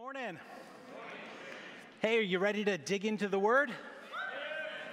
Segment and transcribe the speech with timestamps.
[0.00, 0.38] morning.
[2.00, 3.70] Hey, are you ready to dig into the Word?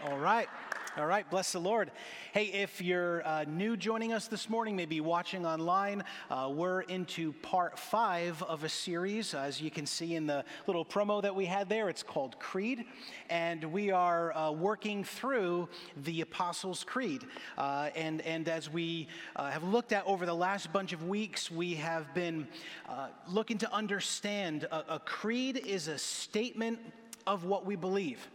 [0.03, 0.49] All right.
[0.97, 1.91] All right, bless the Lord.
[2.31, 7.33] Hey, if you're uh, new joining us this morning, maybe watching online, uh, we're into
[7.33, 9.35] part five of a series.
[9.35, 12.85] As you can see in the little promo that we had there, it's called Creed.
[13.29, 17.25] And we are uh, working through the Apostles' Creed.
[17.59, 21.51] Uh, and, and as we uh, have looked at over the last bunch of weeks,
[21.51, 22.47] we have been
[22.89, 26.79] uh, looking to understand a, a creed is a statement
[27.27, 28.27] of what we believe.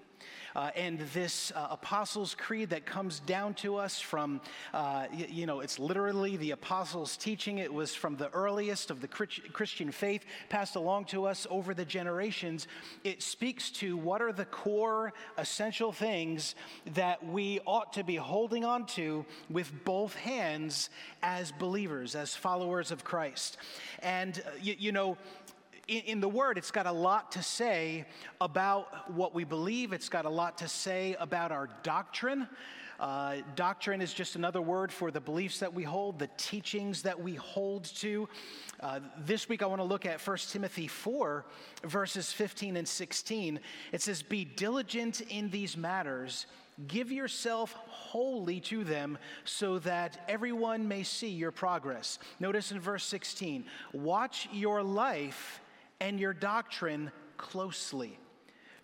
[0.55, 4.41] Uh, and this uh, Apostles' Creed that comes down to us from,
[4.75, 7.59] uh, you, you, know, it's literally the Apostles' teaching.
[7.59, 11.85] It was from the earliest of the Christian faith passed along to us over the
[11.85, 12.69] generations.
[13.05, 16.55] It speaks to what are the core essential things
[16.95, 20.91] that we ought to be holding on to with both hands
[21.23, 23.57] as believers, as followers of Christ.
[24.01, 25.17] And, uh, you know,
[25.89, 28.07] in, in, the Word, it's got a lot to say
[28.41, 32.49] about what we believe, it's got a lot to say about our doctrine.
[33.01, 37.21] Uh, doctrine is just another word for the beliefs that we hold, the teachings that
[37.21, 38.29] we hold to.
[38.79, 41.45] Uh, this week, I want to look at 1 Timothy 4,
[41.83, 43.59] verses 15 and 16.
[43.91, 46.47] It says, Be diligent in these matters.
[46.87, 52.21] Give yourself wholly to them so that everyone may see your progress.
[52.39, 55.61] Notice in verse 16, watch your life
[56.03, 58.19] and your doctrine closely.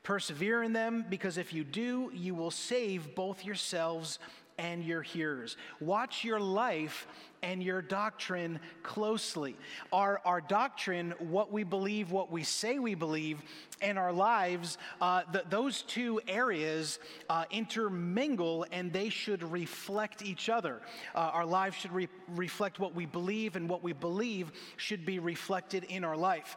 [0.05, 4.21] Persevere in them, because if you do, you will save both yourselves
[4.57, 5.57] and your hearers.
[5.81, 7.07] Watch your life
[7.43, 9.57] and your doctrine closely.
[9.93, 13.43] Our, our doctrine, what we believe, what we say we believe,
[13.81, 20.49] and our lives, uh, the, those two areas uh, intermingle and they should reflect each
[20.49, 20.81] other.
[21.15, 25.19] Uh, our lives should re- reflect what we believe, and what we believe should be
[25.19, 26.57] reflected in our life.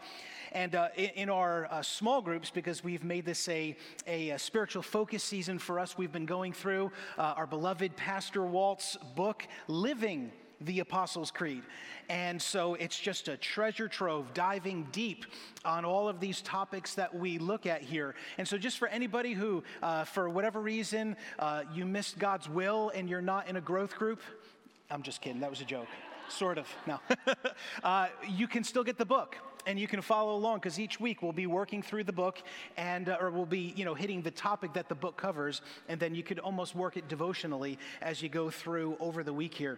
[0.52, 4.82] And uh, in, our uh, small groups, because we've made this a, a, a, spiritual
[4.82, 10.31] focus season for us, we've been going through uh, our beloved Pastor Walt's book, Living
[10.59, 11.64] the Apostles' Creed.
[12.09, 15.25] And so it's just a treasure trove diving deep
[15.64, 18.16] on all of these topics that we look at here.
[18.38, 22.92] And so, just for anybody who, uh, for whatever reason, uh, you missed God's will
[22.94, 24.22] and you're not in a growth group,
[24.90, 25.88] I'm just kidding, that was a joke.
[26.30, 27.00] Sort of, no.
[27.84, 31.22] uh, you can still get the book and you can follow along because each week
[31.22, 32.42] we'll be working through the book
[32.78, 36.00] and uh, or we'll be you know hitting the topic that the book covers and
[36.00, 39.78] then you could almost work it devotionally as you go through over the week here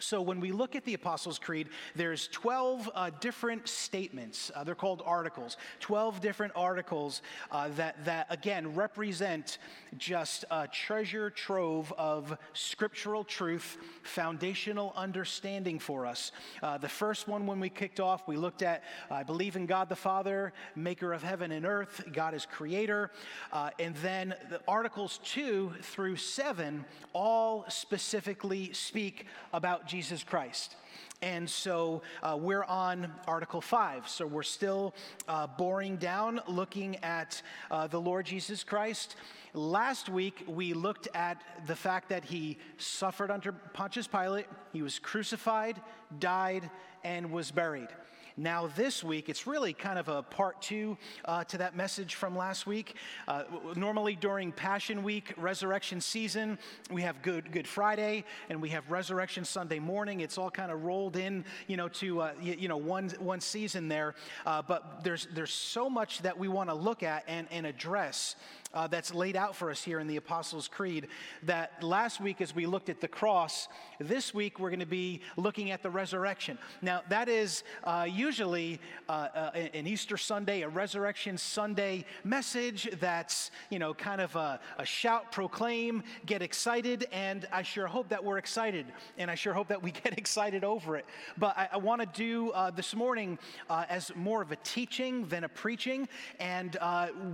[0.00, 4.50] so when we look at the apostles creed there's 12 uh, different statements.
[4.54, 5.56] Uh, they're called articles.
[5.80, 7.22] 12 different articles
[7.52, 9.58] uh, that, that again represent
[9.96, 16.32] just a treasure trove of scriptural truth foundational understanding for us.
[16.62, 19.88] Uh, the first one when we kicked off we looked at i believe in god
[19.88, 23.10] the father maker of heaven and earth god is creator.
[23.52, 30.76] Uh, and then the articles 2 through 7 all specifically speak about Jesus Christ.
[31.22, 34.08] And so uh, we're on Article 5.
[34.08, 34.94] So we're still
[35.26, 37.40] uh, boring down, looking at
[37.70, 39.16] uh, the Lord Jesus Christ.
[39.54, 44.98] Last week, we looked at the fact that he suffered under Pontius Pilate, he was
[44.98, 45.80] crucified,
[46.18, 46.68] died,
[47.04, 47.88] and was buried.
[48.36, 52.36] Now, this week, it's really kind of a part two uh, to that message from
[52.36, 52.96] last week.
[53.28, 53.44] Uh,
[53.76, 56.58] normally, during Passion Week, resurrection season,
[56.90, 60.18] we have Good, Good Friday and we have Resurrection Sunday morning.
[60.18, 63.40] It's all kind of rolled in, you know, to, uh, you, you, know, one, one
[63.40, 64.16] season there.
[64.44, 68.34] Uh, but there's, there's so much that we want to look at and, and address
[68.74, 71.06] uh, that's laid out for us here in the Apostles' Creed.
[71.44, 73.68] That last week, as we looked at the cross,
[73.98, 76.58] this week we're going to be looking at the resurrection.
[76.82, 83.50] Now, that is uh, usually uh, uh an Easter Sunday, a Resurrection Sunday message that's,
[83.70, 88.22] you know, kind of a, a shout, proclaim, get excited, and I sure hope that
[88.22, 88.86] we're excited,
[89.16, 91.06] and I sure hope that we get excited over it.
[91.38, 93.38] But I, I want to do uh, this morning
[93.70, 96.08] uh, as more of a teaching than a preaching,
[96.40, 96.76] and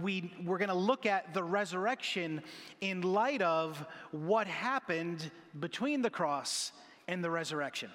[0.02, 2.42] we, we're going to look at the resurrection
[2.80, 6.72] in light of what happened between the cross
[7.08, 7.90] and the resurrection.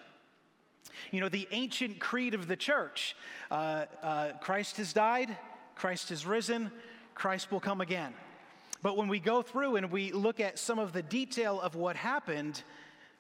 [1.12, 3.16] You know, the ancient creed of the church
[3.52, 5.36] uh, uh, Christ has died,
[5.76, 6.72] Christ has risen,
[7.14, 8.14] Christ will come again.
[8.82, 11.96] But when we go through and we look at some of the detail of what
[11.96, 12.64] happened,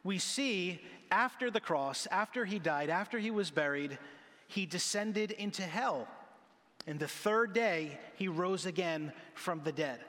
[0.03, 0.81] we see
[1.12, 3.97] after the cross, after he died, after he was buried,
[4.47, 6.07] he descended into hell.
[6.88, 10.00] And the third day, he rose again from the dead.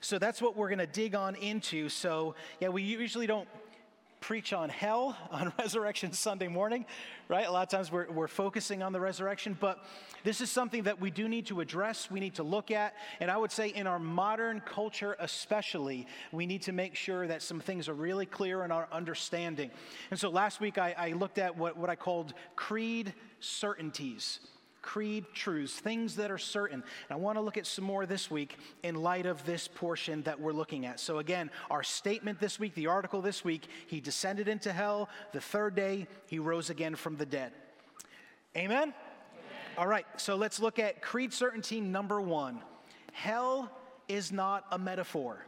[0.00, 1.88] So that's what we're going to dig on into.
[1.88, 3.48] So, yeah, we usually don't
[4.20, 6.86] preach on hell on Resurrection Sunday morning,
[7.28, 7.46] right?
[7.46, 9.84] A lot of times we're, we're focusing on the resurrection, but
[10.24, 12.94] this is something that we do need to address, we need to look at.
[13.20, 17.42] And I would say in our modern culture, especially, we need to make sure that
[17.42, 19.70] some things are really clear in our understanding.
[20.10, 24.40] And so last week I, I looked at what, what I called creed certainties
[24.88, 26.82] creed truths, things that are certain.
[26.82, 30.22] And I want to look at some more this week in light of this portion
[30.22, 30.98] that we're looking at.
[30.98, 35.10] So, again, our statement this week, the article this week, he descended into hell.
[35.32, 37.52] The third day, he rose again from the dead.
[38.56, 38.78] Amen?
[38.78, 38.94] Amen.
[39.76, 42.62] All right, so let's look at creed certainty number one.
[43.12, 43.70] Hell
[44.08, 45.44] is not a metaphor,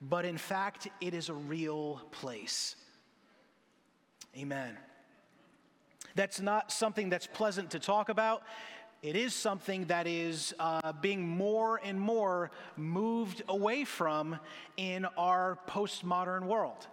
[0.00, 2.76] but in fact, it is a real place.
[4.38, 4.78] Amen.
[6.14, 8.42] That's not something that's pleasant to talk about.
[9.02, 14.38] It is something that is uh, being more and more moved away from
[14.76, 16.86] in our postmodern world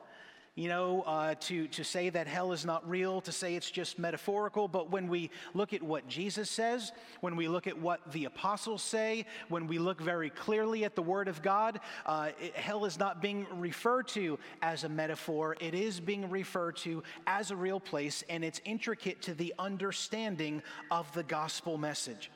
[0.58, 4.00] you know, uh, to, to say that hell is not real, to say it's just
[4.00, 4.68] metaphorical.
[4.68, 8.82] But when we look at what Jesus says, when we look at what the apostles
[8.82, 12.98] say, when we look very clearly at the Word of God, uh, it, hell is
[12.98, 15.56] not being referred to as a metaphor.
[15.60, 20.64] It is being referred to as a real place, and it's intricate to the understanding
[20.90, 22.32] of the gospel message.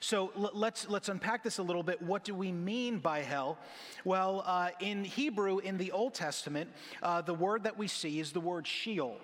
[0.00, 2.02] So let's, let's unpack this a little bit.
[2.02, 3.58] What do we mean by hell?
[4.04, 6.70] Well, uh, in Hebrew, in the Old Testament,
[7.02, 9.18] uh, the word that we see is the word Sheol.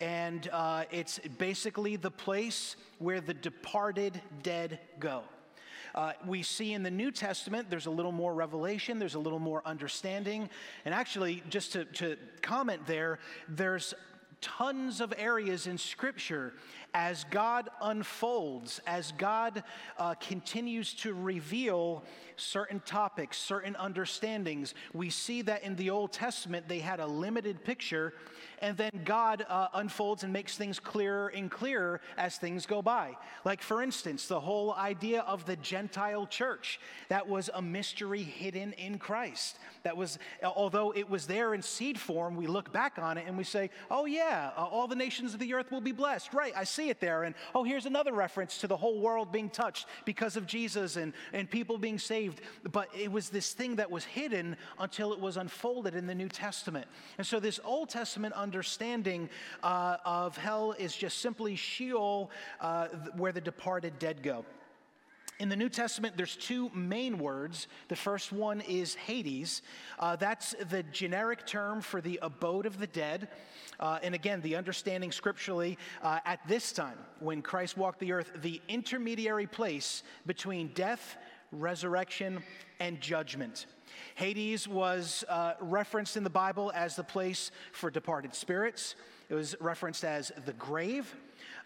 [0.00, 5.22] And uh, it's basically the place where the departed dead go.
[5.94, 9.38] Uh, we see in the New Testament, there's a little more revelation, there's a little
[9.38, 10.50] more understanding.
[10.84, 13.18] And actually, just to, to comment there,
[13.48, 13.94] there's
[14.42, 16.52] tons of areas in Scripture
[16.96, 19.62] as God unfolds, as God
[19.98, 22.02] uh, continues to reveal
[22.36, 24.72] certain topics, certain understandings.
[24.94, 28.14] We see that in the Old Testament, they had a limited picture
[28.60, 33.16] and then God uh, unfolds and makes things clearer and clearer as things go by.
[33.44, 38.72] Like, for instance, the whole idea of the Gentile church that was a mystery hidden
[38.74, 39.58] in Christ.
[39.82, 43.36] That was, although it was there in seed form, we look back on it and
[43.36, 46.32] we say, oh, yeah, uh, all the nations of the earth will be blessed.
[46.32, 47.24] Right, I see it there.
[47.24, 51.12] And oh, here's another reference to the whole world being touched because of Jesus and,
[51.32, 52.40] and people being saved.
[52.72, 56.28] But it was this thing that was hidden until it was unfolded in the New
[56.28, 56.86] Testament.
[57.18, 59.28] And so, this Old Testament understanding
[59.62, 62.30] uh, of hell is just simply Sheol,
[62.60, 64.44] uh, where the departed dead go.
[65.38, 67.68] In the New Testament, there's two main words.
[67.88, 69.60] The first one is Hades.
[69.98, 73.28] Uh, that's the generic term for the abode of the dead.
[73.78, 78.32] Uh, and again, the understanding scripturally uh, at this time, when Christ walked the earth,
[78.40, 81.18] the intermediary place between death,
[81.52, 82.42] resurrection,
[82.80, 83.66] and judgment.
[84.14, 88.94] Hades was uh, referenced in the Bible as the place for departed spirits.
[89.28, 91.14] It was referenced as the grave,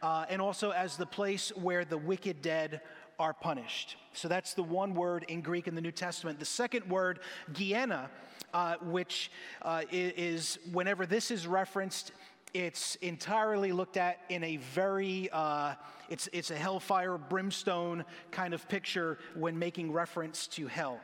[0.02, 2.80] uh, and also as the place where the wicked dead
[3.20, 3.96] are punished.
[4.12, 6.40] So that's the one word in Greek in the New Testament.
[6.40, 7.20] The second word,
[7.52, 8.10] Gehenna,
[8.52, 9.30] uh, which
[9.62, 12.10] uh, is whenever this is referenced,
[12.52, 15.74] it's entirely looked at in a very uh,
[16.08, 20.98] it's, it's a hellfire brimstone kind of picture when making reference to hell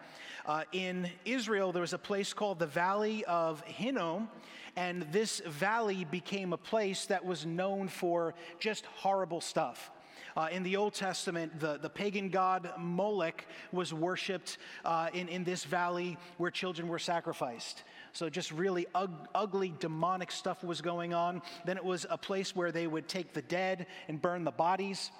[0.46, 4.28] uh, in Israel, there was a place called the Valley of Hinnom,
[4.76, 9.90] and this valley became a place that was known for just horrible stuff.
[10.36, 15.44] Uh, in the Old Testament, the, the pagan god Molech was worshiped uh, in, in
[15.44, 17.84] this valley where children were sacrificed.
[18.12, 21.42] So, just really ug- ugly, demonic stuff was going on.
[21.64, 25.10] Then it was a place where they would take the dead and burn the bodies.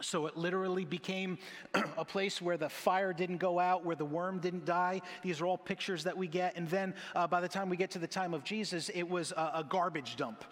[0.00, 1.38] So it literally became
[1.96, 5.02] a place where the fire didn't go out, where the worm didn't die.
[5.22, 6.56] These are all pictures that we get.
[6.56, 9.32] And then uh, by the time we get to the time of Jesus, it was
[9.32, 10.44] a, a garbage dump.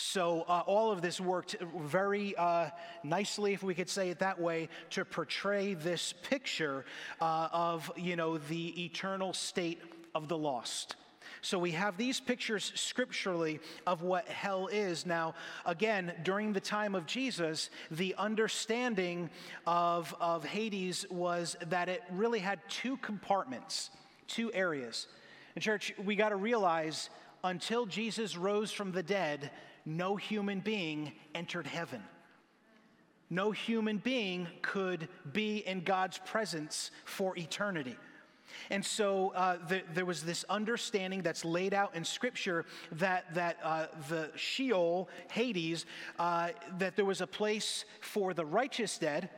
[0.00, 2.70] So uh, all of this worked very uh,
[3.04, 6.86] nicely, if we could say it that way, to portray this picture
[7.20, 9.80] uh, of, you know, the eternal state
[10.14, 10.96] of the lost.
[11.42, 15.04] So we have these pictures scripturally of what hell is.
[15.04, 15.34] Now,
[15.66, 19.28] again, during the time of Jesus, the understanding
[19.66, 23.90] of, of Hades was that it really had two compartments,
[24.26, 25.06] two areas.
[25.56, 27.10] In church, we got to realize
[27.44, 29.50] until Jesus rose from the dead,
[29.96, 32.02] no human being entered heaven.
[33.28, 37.96] No human being could be in God's presence for eternity.
[38.70, 43.58] And so uh, the, there was this understanding that's laid out in Scripture that, that
[43.62, 45.86] uh, the Sheol, Hades,
[46.18, 49.30] uh, that there was a place for the righteous dead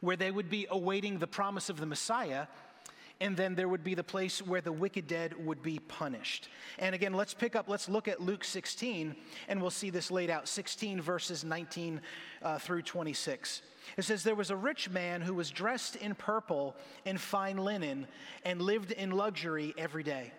[0.00, 2.46] where they would be awaiting the promise of the Messiah.
[3.20, 6.48] And then there would be the place where the wicked dead would be punished.
[6.78, 9.14] And again, let's pick up, let's look at Luke 16,
[9.48, 12.00] and we'll see this laid out 16 verses 19
[12.42, 13.62] uh, through 26.
[13.96, 16.74] It says, There was a rich man who was dressed in purple
[17.06, 18.06] and fine linen
[18.44, 20.32] and lived in luxury every day.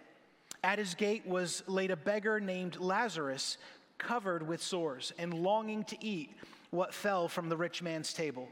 [0.63, 3.57] At his gate was laid a beggar named Lazarus,
[3.97, 6.31] covered with sores and longing to eat
[6.71, 8.49] what fell from the rich man's table.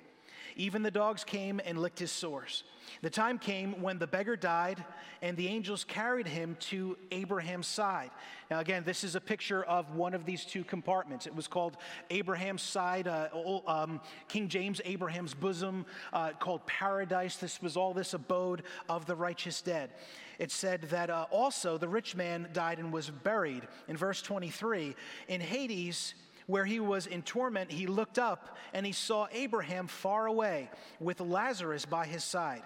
[0.55, 2.63] Even the dogs came and licked his sores.
[3.01, 4.83] The time came when the beggar died,
[5.21, 8.11] and the angels carried him to Abraham's side.
[8.51, 11.25] Now, again, this is a picture of one of these two compartments.
[11.25, 11.77] It was called
[12.09, 13.29] Abraham's side, uh,
[13.67, 17.37] um, King James, Abraham's bosom, uh, called paradise.
[17.37, 19.91] This was all this abode of the righteous dead.
[20.39, 23.67] It said that uh, also the rich man died and was buried.
[23.87, 24.95] In verse 23,
[25.27, 26.15] in Hades,
[26.47, 30.69] where he was in torment, he looked up and he saw Abraham far away
[30.99, 32.63] with Lazarus by his side.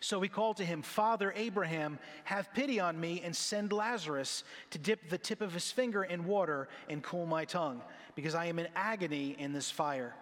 [0.00, 4.78] So he called to him, Father Abraham, have pity on me and send Lazarus to
[4.78, 7.82] dip the tip of his finger in water and cool my tongue,
[8.14, 10.14] because I am in agony in this fire.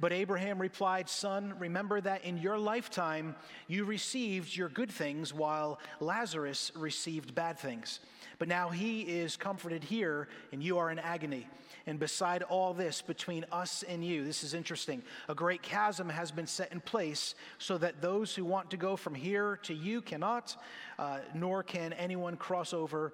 [0.00, 3.34] But Abraham replied, Son, remember that in your lifetime
[3.66, 8.00] you received your good things while Lazarus received bad things.
[8.38, 11.48] But now he is comforted here, and you are in agony.
[11.86, 16.30] And beside all this, between us and you, this is interesting, a great chasm has
[16.30, 20.00] been set in place so that those who want to go from here to you
[20.00, 20.54] cannot,
[20.98, 23.12] uh, nor can anyone cross over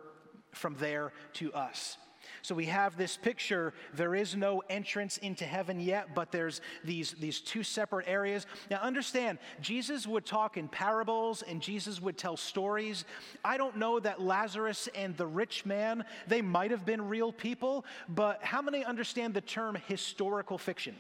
[0.53, 1.97] from there to us.
[2.45, 3.73] So we have this picture.
[3.95, 8.45] There is no entrance into heaven yet, but there's these, these two separate areas.
[8.71, 13.07] Now, understand, Jesus would talk in parables and Jesus would tell stories.
[13.43, 17.87] I don't know that Lazarus and the rich man, they might have been real people,
[18.11, 20.95] but how many understand the term historical fiction?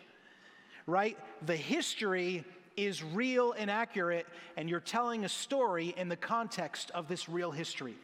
[0.86, 1.18] Right?
[1.44, 2.42] The history
[2.74, 7.50] is real and accurate, and you're telling a story in the context of this real
[7.50, 7.96] history.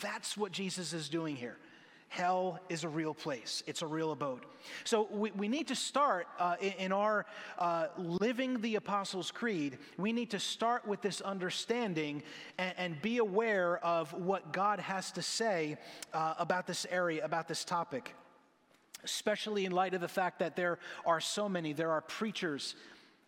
[0.00, 1.58] That's what Jesus is doing here.
[2.08, 4.40] Hell is a real place, it's a real abode.
[4.84, 7.26] So we, we need to start uh, in, in, our
[7.58, 12.22] uh, living the Apostles' Creed, we need to start with this understanding
[12.58, 15.76] and, and be aware of what God has to say
[16.12, 18.14] uh, about this area, about this topic.
[19.04, 22.76] Especially in light of the fact that there are so many, there are preachers,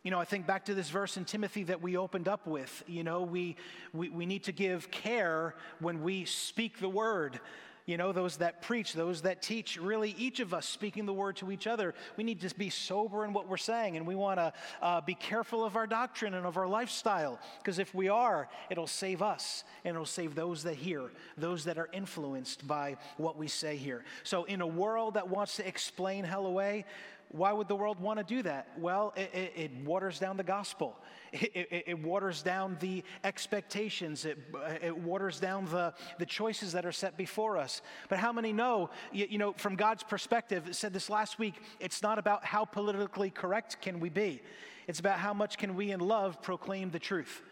[0.03, 2.83] you know, I think back to this verse in Timothy that we opened up with.
[2.87, 3.57] You know, we,
[3.93, 7.41] we, we need to give care when we speak the word
[7.89, 11.37] you know, those that preach, those that teach, really each of us speaking the word
[11.37, 11.95] to each other.
[12.19, 14.53] We need to be sober in what we're saying, and we want to
[14.83, 18.87] uh, be careful of our doctrine and of our lifestyle, because if we are, it'll
[18.87, 21.05] save us and it'll save those that hear,
[21.39, 24.05] those that are influenced by what we say here.
[24.23, 26.85] So, in a world that wants to explain hell away,
[27.31, 28.69] why would the world want to do that?
[28.79, 30.97] Well, it, it, it waters down the gospel.
[31.31, 34.25] It, it, waters down the expectations.
[34.25, 34.39] It,
[34.83, 37.83] it waters down the, the choices that are set before us.
[38.09, 42.03] But how many know, you, you know, from God's perspective, said this last week, it's
[42.03, 44.41] not about how politically correct can we be.
[44.87, 47.43] It's about how much can we in love proclaim the truth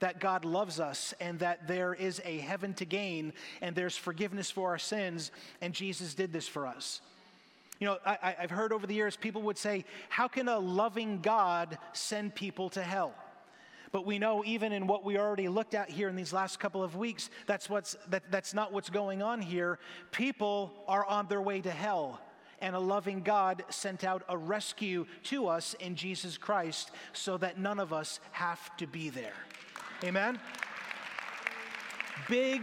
[0.00, 4.50] that God loves us and that there is a heaven to gain and there's forgiveness
[4.50, 5.30] for our sins,
[5.62, 7.00] and Jesus did this for us.
[7.80, 11.20] You know, I, have heard over the years people would say, How can a loving
[11.20, 13.14] God send people to hell?
[13.94, 16.82] But we know, even in what we already looked at here in these last couple
[16.82, 19.78] of weeks, that's, what's, that, that's not what's going on here.
[20.10, 22.20] People are on their way to hell.
[22.60, 27.58] And a loving God sent out a rescue to us in Jesus Christ so that
[27.58, 29.34] none of us have to be there.
[30.02, 30.40] Amen?
[32.28, 32.62] Big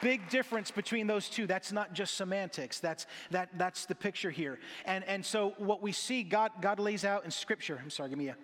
[0.00, 1.46] Big difference between those two.
[1.46, 2.80] That's not just semantics.
[2.80, 4.58] That's, that, that's the picture here.
[4.84, 7.80] And, and so what we see God, God lays out in Scripture.
[7.82, 8.36] I'm sorry, give me a.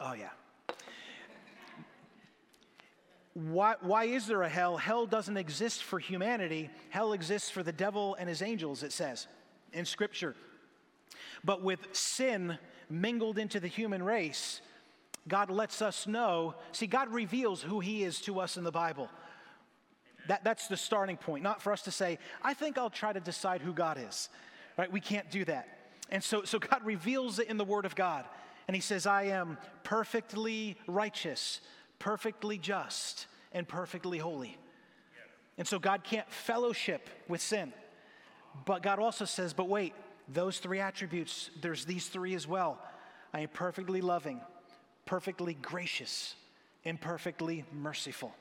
[0.00, 0.30] Oh, yeah.
[3.34, 4.76] Why, why is there a hell?
[4.76, 6.68] Hell doesn't exist for humanity.
[6.90, 9.26] Hell exists for the devil and his angels, it says
[9.72, 10.34] in Scripture.
[11.44, 14.60] But with sin mingled into the human race,
[15.28, 16.54] God lets us know.
[16.72, 19.08] See, God reveals who He is to us in the Bible.
[20.28, 23.20] That, that's the starting point, not for us to say, I think I'll try to
[23.20, 24.28] decide who God is.
[24.76, 24.90] Right?
[24.90, 25.68] We can't do that.
[26.10, 28.24] And so, so God reveals it in the Word of God.
[28.68, 31.60] And He says, I am perfectly righteous,
[31.98, 34.56] perfectly just, and perfectly holy.
[35.58, 37.72] And so God can't fellowship with sin.
[38.64, 39.92] But God also says, but wait,
[40.28, 42.78] those three attributes, there's these three as well.
[43.34, 44.40] I am perfectly loving,
[45.10, 46.36] perfectly gracious
[46.84, 48.32] and perfectly merciful.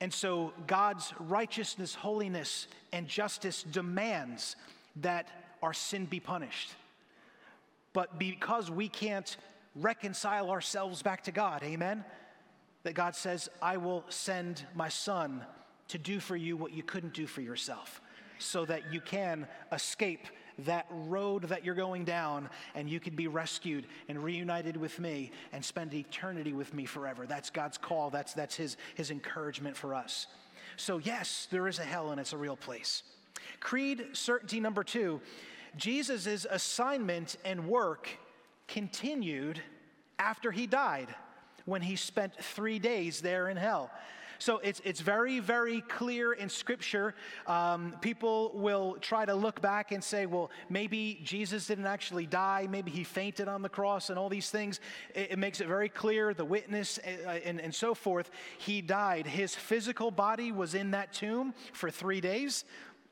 [0.00, 4.56] And so God's righteousness, holiness, and justice demands
[4.96, 5.28] that
[5.62, 6.70] our sin be punished.
[7.92, 9.36] But because we can't
[9.76, 11.62] reconcile ourselves back to God.
[11.62, 12.04] Amen?
[12.82, 15.44] That God says, I will send my son
[15.86, 18.00] to do for you what you couldn't do for yourself
[18.40, 20.26] so that you can escape
[20.60, 25.30] that road that you're going down and you could be rescued and reunited with me
[25.52, 27.26] and spend eternity with me forever.
[27.26, 28.10] That's God's call.
[28.10, 30.26] That's, that's his, his encouragement for us.
[30.76, 33.02] So, yes, there is a hell and it's a real place.
[33.60, 35.20] Creed certainty number two
[35.76, 38.08] Jesus' assignment and work
[38.68, 39.60] continued
[40.18, 41.14] after he died
[41.64, 43.90] when he spent three days there in hell.
[44.38, 47.14] So it's, it's very, very clear in Scripture.
[47.46, 52.66] Um, people will try to look back and say, well, maybe Jesus didn't actually die.
[52.70, 54.80] Maybe he fainted on the cross and all these things.
[55.14, 58.30] It, it makes it very clear the witness uh, and, and so forth.
[58.58, 59.26] He died.
[59.26, 62.64] His physical body was in that tomb for three days.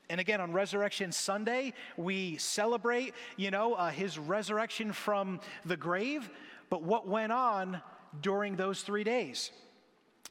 [0.09, 6.29] And again, on Resurrection Sunday, we celebrate, you know, uh, his resurrection from the grave.
[6.69, 7.81] But what went on
[8.21, 9.51] during those three days?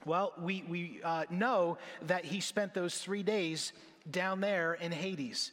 [0.05, 3.73] Well, we, we uh, know that he spent those three days
[4.11, 5.53] down there in Hades.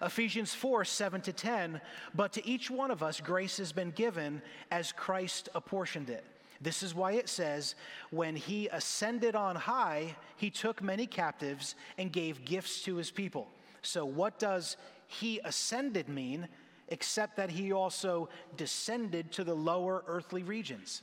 [0.00, 1.80] Ephesians 4 7 to 10,
[2.14, 6.24] but to each one of us grace has been given as Christ apportioned it.
[6.60, 7.74] This is why it says,
[8.10, 13.48] when he ascended on high, he took many captives and gave gifts to his people.
[13.82, 14.76] So, what does
[15.06, 16.48] he ascended mean,
[16.88, 21.02] except that he also descended to the lower earthly regions?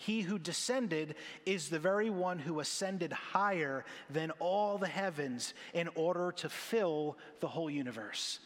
[0.00, 5.88] He who descended is the very one who ascended higher than all the heavens in
[5.96, 8.38] order to fill the whole universe.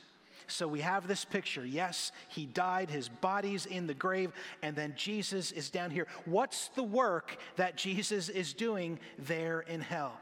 [0.46, 1.66] So we have this picture.
[1.66, 4.32] Yes, he died, his body's in the grave,
[4.62, 6.06] and then Jesus is down here.
[6.24, 10.18] What's the work that Jesus is doing there in hell?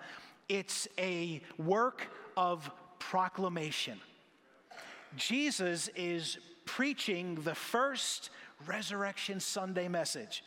[0.49, 2.69] It's a work of
[2.99, 4.01] proclamation.
[5.17, 8.31] Jesus is preaching the first
[8.67, 10.43] Resurrection Sunday message.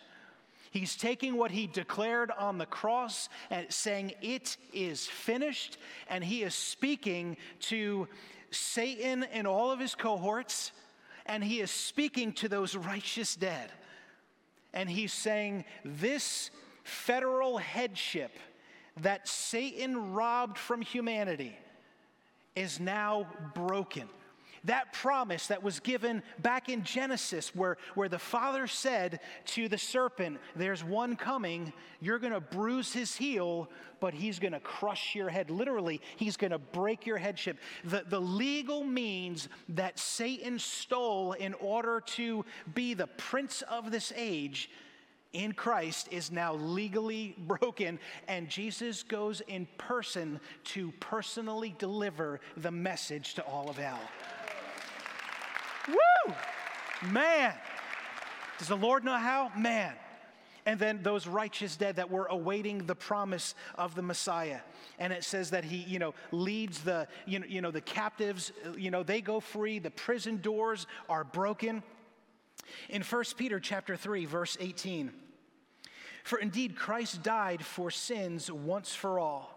[0.73, 5.77] He's taking what he declared on the cross and saying, It is finished.
[6.09, 7.37] And he is speaking
[7.69, 8.07] to
[8.49, 10.71] Satan and all of his cohorts,
[11.27, 13.71] and he is speaking to those righteous dead.
[14.73, 16.49] And he's saying, This
[16.83, 18.31] federal headship
[19.01, 21.55] that Satan robbed from humanity
[22.55, 24.09] is now broken
[24.65, 29.77] that promise that was given back in Genesis, where, where the Father said to the
[29.77, 35.15] serpent, There's one coming, you're going to bruise his heel, but he's going to crush
[35.15, 35.49] your head.
[35.49, 37.57] Literally, he's going to break your headship.
[37.85, 44.13] The, the legal means that Satan stole in order to be the prince of this
[44.15, 44.69] age
[45.33, 52.71] in Christ is now legally broken, and Jesus goes in person to personally deliver the
[52.71, 53.99] message to all of hell.
[55.87, 56.33] Woo!
[57.09, 57.53] Man.
[58.57, 59.51] Does the Lord know how?
[59.57, 59.93] Man.
[60.65, 64.59] And then those righteous dead that were awaiting the promise of the Messiah.
[64.97, 68.53] And it says that he, you know, leads the, you know, you know, the captives,
[68.77, 71.83] you know, they go free, the prison doors are broken.
[72.89, 75.11] In 1 Peter chapter 3, verse 18,
[76.23, 79.49] for indeed Christ died for sins once for all,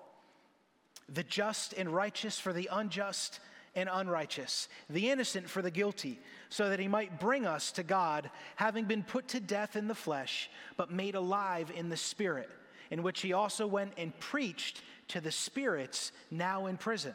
[1.08, 3.38] the just and righteous for the unjust
[3.76, 8.30] and unrighteous, the innocent for the guilty, so that he might bring us to God,
[8.56, 12.50] having been put to death in the flesh, but made alive in the spirit,
[12.90, 17.14] in which he also went and preached to the spirits now in prison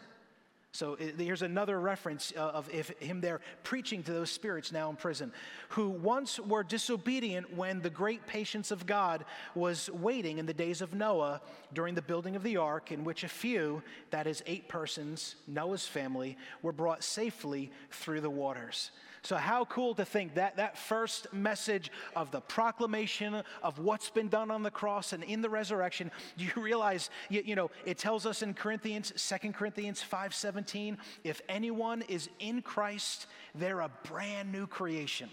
[0.73, 5.33] so here's another reference uh, of him there preaching to those spirits now in prison,
[5.69, 10.81] who once were disobedient when the great patience of God was waiting in the days
[10.81, 11.41] of Noah
[11.73, 15.85] during the building of the ark, in which a few, that is eight persons, Noah's
[15.85, 18.91] family, were brought safely through the waters.
[19.23, 24.29] So, how cool to think that that first message of the proclamation of what's been
[24.29, 27.99] done on the cross and in the resurrection, do you realize, you, you know, it
[27.99, 34.51] tells us in Corinthians, 2 Corinthians 5.17, if anyone is in Christ, they're a brand
[34.51, 35.29] new creation.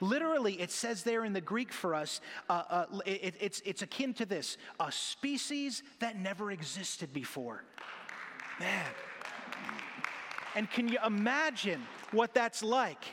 [0.00, 4.12] Literally, it says there in the Greek for us, uh, uh, it, it's, it's akin
[4.14, 7.64] to this a species that never existed before.
[8.60, 8.84] Man.
[10.54, 13.04] And can you imagine what that's like?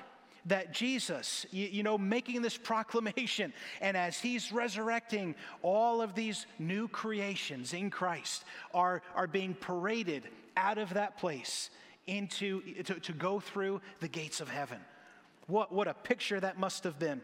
[0.45, 6.45] That Jesus, you, you, know, making this proclamation, and as he's resurrecting, all of these
[6.57, 10.23] new creations in Christ are, are being paraded
[10.57, 11.69] out of that place
[12.07, 14.79] into to, to go through the gates of heaven.
[15.47, 17.21] What, what a picture that must have been.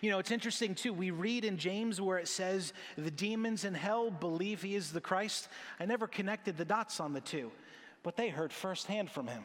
[0.00, 0.92] You know, it's interesting too.
[0.92, 5.00] We read in James where it says, the demons in hell believe he is the
[5.00, 5.48] Christ.
[5.80, 7.50] I never connected the dots on the two,
[8.02, 9.44] but they heard firsthand from him.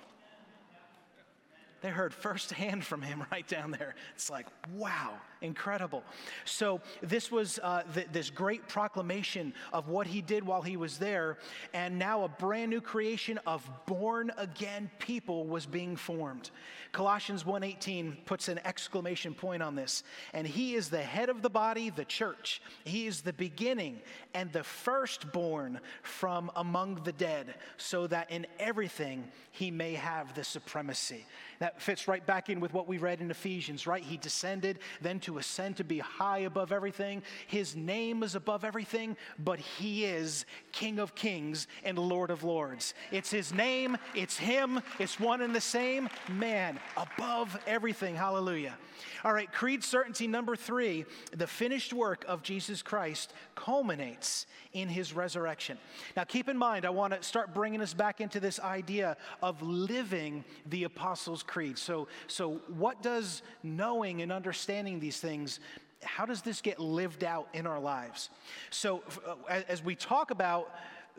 [1.82, 3.96] They heard firsthand from him right down there.
[4.16, 6.04] It's like, wow, incredible.
[6.46, 10.98] So, this was uh, th- this great proclamation of what he did while he was
[10.98, 11.38] there,
[11.74, 16.52] and now a brand new creation of born again people was being formed.
[16.92, 20.04] Colossians 1:18 puts an exclamation point on this.
[20.34, 22.62] And he is the head of the body, the church.
[22.84, 24.02] He is the beginning
[24.34, 30.44] and the firstborn from among the dead, so that in everything he may have the
[30.44, 31.26] supremacy.
[31.60, 34.04] That fits right back in with what we read in Ephesians, right?
[34.04, 37.22] He descended then to ascend to be high above everything.
[37.48, 42.94] His name is above everything, but he is King of kings and Lord of lords.
[43.12, 46.08] It's his name, it's him, it's one and the same.
[46.30, 48.16] Man, above everything.
[48.16, 48.78] Hallelujah.
[49.24, 55.14] All right, creed certainty number three the finished work of Jesus Christ culminates in his
[55.14, 55.78] resurrection.
[56.16, 59.62] Now, keep in mind, I want to start bringing us back into this idea of
[59.62, 61.78] living the Apostles' Creed.
[61.78, 65.60] So, so what does knowing and understanding these things
[66.04, 68.30] how does this get lived out in our lives?
[68.70, 70.72] So, uh, as we talk about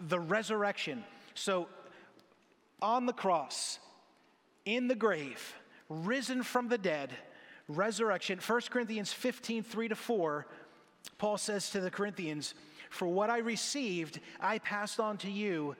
[0.09, 1.69] the resurrection, so
[2.81, 3.79] on the cross,
[4.65, 5.55] in the grave,
[5.89, 7.13] risen from the dead,
[7.69, 8.39] resurrection.
[8.45, 10.47] 1 Corinthians 15, 3 to 4,
[11.19, 12.55] Paul says to the Corinthians,
[12.91, 15.77] For what I received, I passed on to you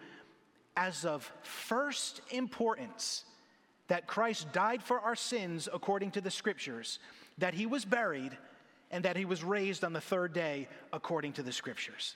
[0.77, 3.25] as of first importance
[3.89, 6.99] that Christ died for our sins according to the scriptures,
[7.39, 8.37] that he was buried,
[8.91, 12.15] and that he was raised on the third day according to the scriptures.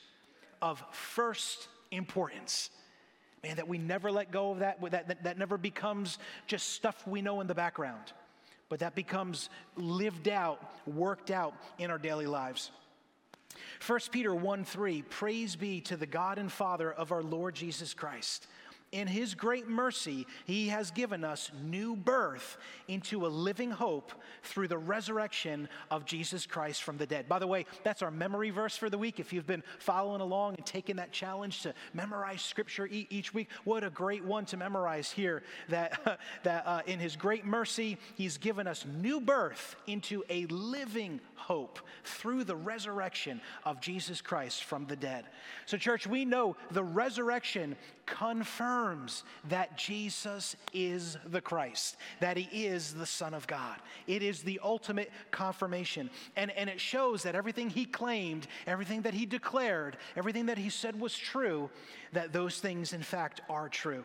[0.61, 2.71] Of first importance.
[3.43, 7.07] Man, that we never let go of that, that, that, that never becomes just stuff
[7.07, 8.13] we know in the background,
[8.69, 12.71] but that becomes lived out, worked out in our daily lives.
[13.85, 17.95] 1 Peter 1 3, praise be to the God and Father of our Lord Jesus
[17.95, 18.47] Christ
[18.93, 24.69] in His great mercy, He has given us new birth into a living hope through
[24.69, 27.29] the resurrection of Jesus Christ from the dead.
[27.29, 29.19] By the way, that's our memory verse for the week.
[29.19, 33.83] If you've been following along and taking that challenge to memorize Scripture each week, what
[33.83, 35.43] a great one to memorize here.
[35.71, 41.21] That, that uh, in His great mercy, He's given us new birth into a living
[41.35, 45.25] hope through the resurrection of Jesus Christ from the dead.
[45.67, 47.77] So, church, we know the resurrection
[48.83, 53.77] confirms that Jesus is the Christ, that he is the Son of God.
[54.07, 56.11] It is the ultimate confirmation.
[56.37, 60.69] And, and it shows that everything he claimed, everything that he declared, everything that he
[60.69, 61.71] said was true,
[62.13, 64.05] that those things, in fact, are true.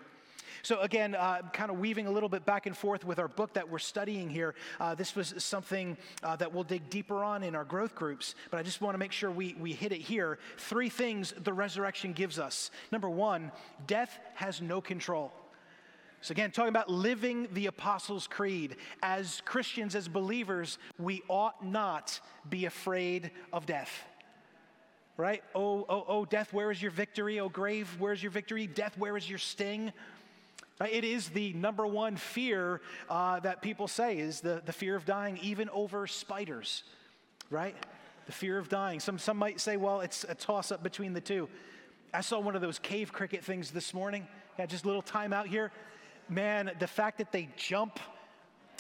[0.63, 3.54] So, again, uh, kind of weaving a little bit back and forth with our book
[3.54, 4.56] that we're studying here.
[4.80, 8.58] Uh, this was something uh, that we'll dig deeper on in our growth groups, but
[8.58, 10.39] I just want to make sure we, we hit it here.
[10.58, 12.72] Three things the resurrection gives us.
[12.91, 13.52] Number one,
[13.86, 15.32] death has no control.
[16.22, 18.76] So, again, talking about living the Apostles' Creed.
[19.04, 23.91] As Christians, as believers, we ought not be afraid of death.
[25.15, 25.43] Right?
[25.56, 27.39] Oh, oh, oh, death, where is your victory?
[27.39, 28.67] Oh, grave, where's your victory?
[28.67, 29.91] Death, where is your sting?
[30.86, 35.06] It is the number one fear uh, that people say is the, the fear of
[35.06, 36.84] dying, even over spiders,
[37.50, 37.76] right?
[38.28, 39.00] The fear of dying.
[39.00, 41.50] Some, some might say, well, it's a toss up between the two.
[42.13, 44.28] I saw one of those cave cricket things this morning.
[44.58, 45.72] Had just a little time out here.
[46.30, 48.00] Man, the fact that they jump,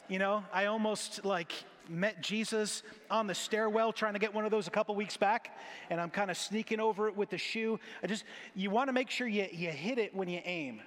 [0.07, 1.51] you know, I almost like
[1.89, 5.57] met Jesus on the stairwell trying to get one of those a couple weeks back,
[5.89, 7.79] and I'm kind of sneaking over it with the shoe.
[8.03, 10.81] I just, you want to make sure you, you hit it when you aim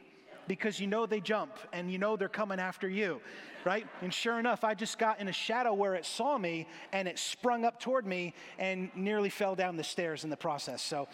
[0.50, 3.20] because you know they jump and you know they're coming after you,
[3.64, 3.86] right?
[4.02, 7.20] And sure enough, I just got in a shadow where it saw me and it
[7.20, 10.82] sprung up toward me and nearly fell down the stairs in the process.
[10.82, 11.06] So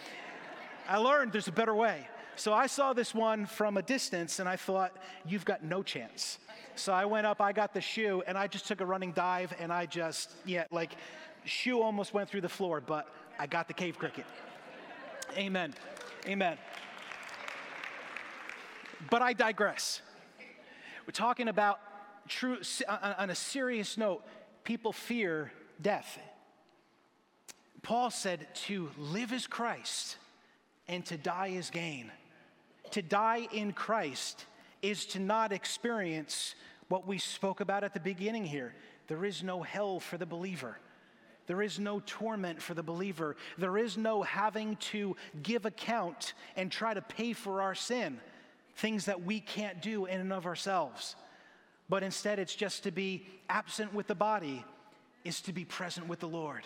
[0.88, 2.08] I learned there's a better way.
[2.36, 4.96] So I saw this one from a distance and I thought,
[5.26, 6.38] you've got no chance.
[6.74, 9.52] So I went up, I got the shoe, and I just took a running dive
[9.60, 10.96] and I just, yeah, like,
[11.44, 13.06] shoe almost went through the floor, but
[13.38, 14.24] I got the cave cricket.
[15.36, 15.74] Amen.
[16.26, 16.56] Amen.
[19.10, 20.00] But I digress.
[21.06, 21.78] We're talking about
[22.28, 24.24] true, uh, uh, on a serious note,
[24.64, 26.18] people fear death.
[27.82, 30.16] Paul said to live as Christ
[30.88, 32.10] and to die is gain.
[32.92, 34.46] To die in Christ
[34.82, 36.54] is to not experience
[36.88, 38.74] what we spoke about at the beginning here.
[39.06, 40.78] There is no hell for the believer.
[41.46, 43.36] There is no torment for the believer.
[43.56, 48.20] There is no having to give account and try to pay for our sin
[48.76, 51.16] things that we can't do in and of ourselves.
[51.88, 54.64] But instead, it's just to be absent with the body,
[55.24, 56.64] is to be present with the Lord.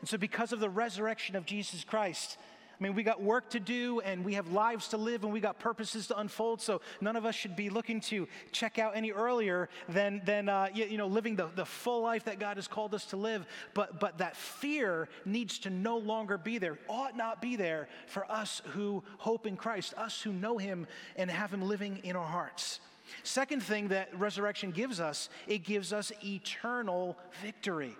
[0.00, 2.36] And so, because of the resurrection of Jesus Christ,
[2.78, 5.40] I mean, we got work to do and we have lives to live and we
[5.40, 6.62] got purposes to unfold.
[6.62, 10.68] So none of us should be looking to check out any earlier than, than uh,
[10.72, 13.46] you, you, know, living the, the full life that God has called us to live.
[13.74, 18.30] But, but that fear needs to no longer be there, ought not be there for
[18.30, 20.86] us who hope in Christ, us who know Him
[21.16, 22.78] and have Him living in our hearts.
[23.24, 27.96] Second thing that resurrection gives us, it gives us eternal victory.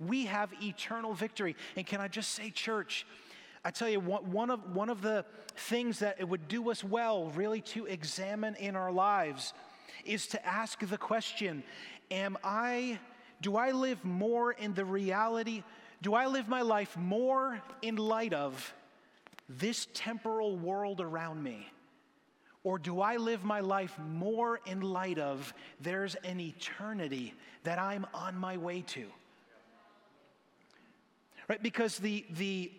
[0.00, 1.54] We have eternal victory.
[1.76, 3.06] And can I just say, church,
[3.64, 7.30] I tell you, one of, one of the things that it would do us well,
[7.30, 9.52] really, to examine in our lives
[10.04, 11.62] is to ask the question
[12.10, 12.98] Am I,
[13.40, 15.62] do I live more in the reality?
[16.02, 18.74] Do I live my life more in light of
[19.48, 21.68] this temporal world around me?
[22.64, 28.06] Or do I live my life more in light of there's an eternity that I'm
[28.12, 29.06] on my way to?
[31.48, 31.62] Right?
[31.62, 32.70] Because the, the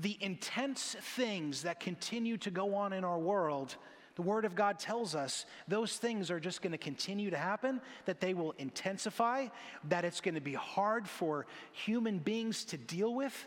[0.00, 3.76] the intense things that continue to go on in our world,
[4.14, 7.80] the Word of God tells us those things are just going to continue to happen,
[8.04, 9.46] that they will intensify,
[9.88, 13.46] that it's going to be hard for human beings to deal with.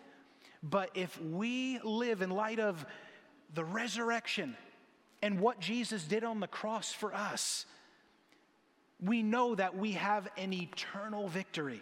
[0.64, 2.86] But if we live in light of
[3.54, 4.56] the resurrection
[5.22, 7.66] and what Jesus did on the cross for us,
[9.02, 11.82] we know that we have an eternal victory.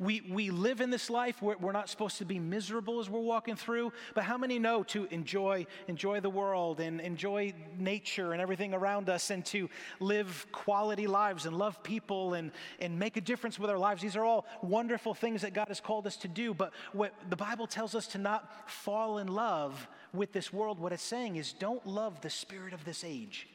[0.00, 3.18] We, we live in this life, we're, we're not supposed to be miserable as we're
[3.18, 8.40] walking through, but how many know to enjoy, enjoy the world and enjoy nature and
[8.40, 13.20] everything around us and to live quality lives and love people and, and make a
[13.20, 14.00] difference with our lives?
[14.00, 17.36] These are all wonderful things that God has called us to do, but what the
[17.36, 21.52] Bible tells us to not fall in love with this world, what it's saying is
[21.52, 23.48] don't love the spirit of this age.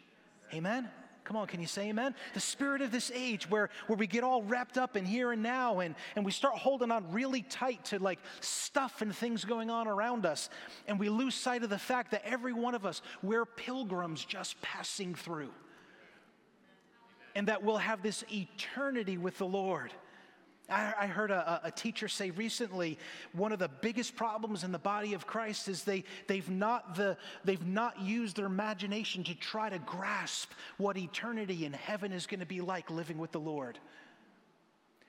[0.53, 0.89] Amen?
[1.23, 2.15] Come on, can you say amen?
[2.33, 5.41] The spirit of this age where, where we get all wrapped up in here and
[5.41, 9.69] now and, and we start holding on really tight to like stuff and things going
[9.69, 10.49] on around us.
[10.85, 14.61] And we lose sight of the fact that every one of us, we're pilgrims just
[14.61, 15.51] passing through.
[17.35, 19.91] And that we'll have this eternity with the Lord.
[20.69, 22.97] I, heard a, a, teacher say recently
[23.33, 27.17] one of the biggest problems in the body of Christ is they, they've, not the,
[27.43, 32.39] they've not used their imagination to try to grasp what eternity in heaven is going
[32.39, 33.77] to be like living with the Lord.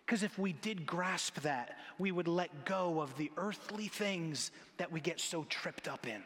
[0.05, 4.91] Because if we did grasp that, we would let go of the earthly things that
[4.91, 6.23] we get so tripped up in.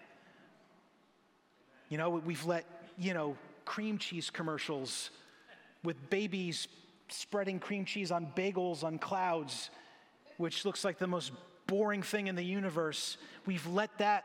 [1.90, 2.64] You know, we've let,
[2.98, 5.10] you know, cream cheese commercials
[5.84, 6.66] with babies
[7.12, 9.70] spreading cream cheese on bagels on clouds,
[10.36, 11.32] which looks like the most
[11.66, 13.16] boring thing in the universe.
[13.46, 14.24] We've let that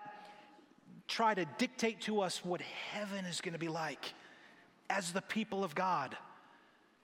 [1.07, 4.13] try to dictate to us what heaven is going to be like
[4.89, 6.15] as the people of God.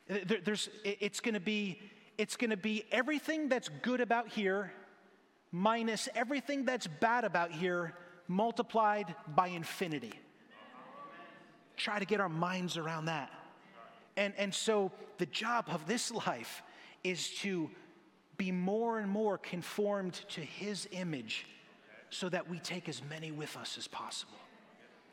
[0.08, 1.80] There's, it's going to be
[2.18, 4.74] it's going to be everything that's good about here
[5.54, 7.94] minus everything that's bad about here
[8.28, 10.14] multiplied by infinity.
[11.78, 13.32] Try to get our minds around that.
[14.20, 16.62] And, and so the job of this life
[17.06, 17.70] is to
[18.36, 21.46] be more and more conformed to his image
[22.10, 24.38] so that we take as many with us as possible.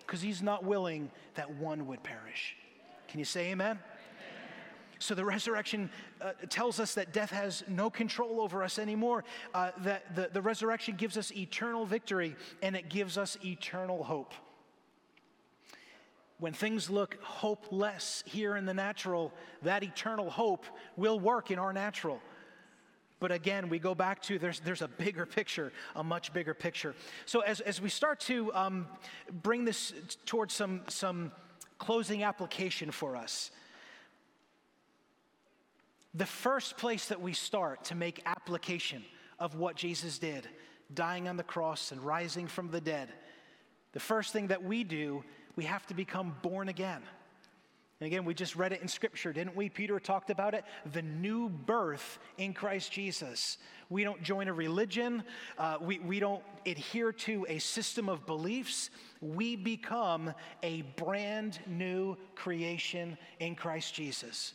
[0.00, 2.56] Because he's not willing that one would perish.
[3.06, 3.78] Can you say amen?
[4.98, 5.88] So the resurrection
[6.20, 9.22] uh, tells us that death has no control over us anymore,
[9.54, 14.32] uh, that the, the resurrection gives us eternal victory and it gives us eternal hope
[16.38, 20.64] when things look hopeless here in the natural, that eternal hope
[20.96, 22.20] will work in our natural.
[23.18, 26.94] But again, we go back to there's, there's a bigger picture, a much bigger picture.
[27.24, 28.86] So as, as we start to um,
[29.42, 29.94] bring this
[30.26, 31.32] towards some, some
[31.78, 33.50] closing application for us,
[36.12, 39.02] the first place that we start to make application
[39.38, 40.48] of what Jesus did,
[40.92, 43.08] dying on the cross and rising from the dead,
[43.92, 45.24] the first thing that we do
[45.56, 47.02] we have to become born again.
[47.98, 49.70] And again, we just read it in Scripture, didn't we?
[49.70, 53.56] Peter talked about it the new birth in Christ Jesus.
[53.88, 55.24] We don't join a religion,
[55.56, 58.90] uh, we, we don't adhere to a system of beliefs.
[59.22, 64.52] We become a brand new creation in Christ Jesus.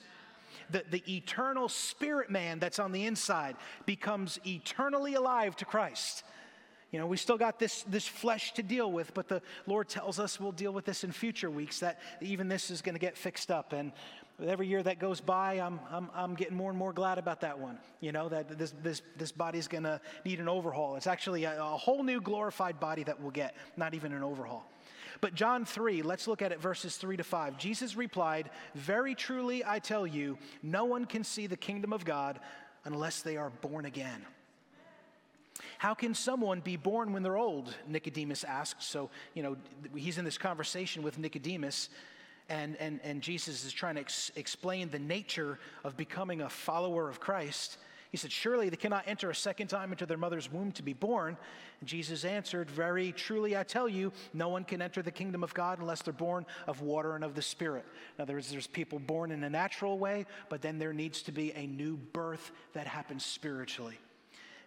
[0.69, 6.23] The, the eternal spirit man that's on the inside becomes eternally alive to Christ.
[6.91, 10.19] You know, we still got this, this flesh to deal with, but the Lord tells
[10.19, 13.17] us we'll deal with this in future weeks, that even this is going to get
[13.17, 13.71] fixed up.
[13.71, 13.93] And
[14.45, 17.57] every year that goes by, I'm, I'm, I'm getting more and more glad about that
[17.57, 17.77] one.
[18.01, 20.97] You know, that this, this, this body's going to need an overhaul.
[20.97, 24.69] It's actually a, a whole new glorified body that we'll get, not even an overhaul.
[25.21, 27.57] But John 3, let's look at it verses 3 to 5.
[27.57, 32.39] Jesus replied, Very truly I tell you, no one can see the kingdom of God
[32.83, 34.25] unless they are born again.
[35.81, 37.73] How can someone be born when they're old?
[37.87, 38.83] Nicodemus asked.
[38.83, 39.57] So, you know,
[39.95, 41.89] he's in this conversation with Nicodemus,
[42.49, 47.09] and, and, and Jesus is trying to ex- explain the nature of becoming a follower
[47.09, 47.79] of Christ.
[48.11, 50.93] He said, Surely they cannot enter a second time into their mother's womb to be
[50.93, 51.35] born.
[51.79, 55.51] And Jesus answered, Very truly I tell you, no one can enter the kingdom of
[55.55, 57.87] God unless they're born of water and of the Spirit.
[58.19, 61.31] In other words, there's people born in a natural way, but then there needs to
[61.31, 63.97] be a new birth that happens spiritually.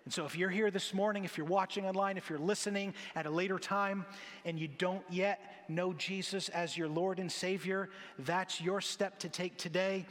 [0.05, 3.25] And so, if you're here this morning, if you're watching online, if you're listening at
[3.25, 4.05] a later time,
[4.45, 7.89] and you don't yet know Jesus as your Lord and Savior,
[8.19, 10.05] that's your step to take today.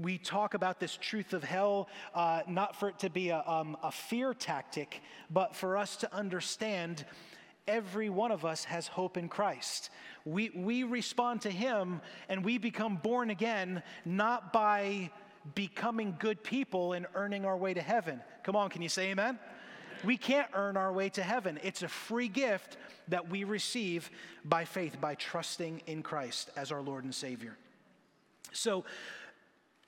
[0.00, 3.76] We talk about this truth of hell, uh, not for it to be a, um,
[3.82, 7.04] a fear tactic, but for us to understand
[7.68, 9.90] every one of us has hope in Christ.
[10.24, 15.10] We, we respond to Him and we become born again, not by
[15.54, 18.20] becoming good people and earning our way to heaven.
[18.42, 19.38] Come on, can you say amen?
[20.04, 21.58] We can't earn our way to heaven.
[21.62, 22.76] It's a free gift
[23.08, 24.10] that we receive
[24.44, 27.56] by faith, by trusting in Christ as our Lord and Savior.
[28.52, 28.84] So,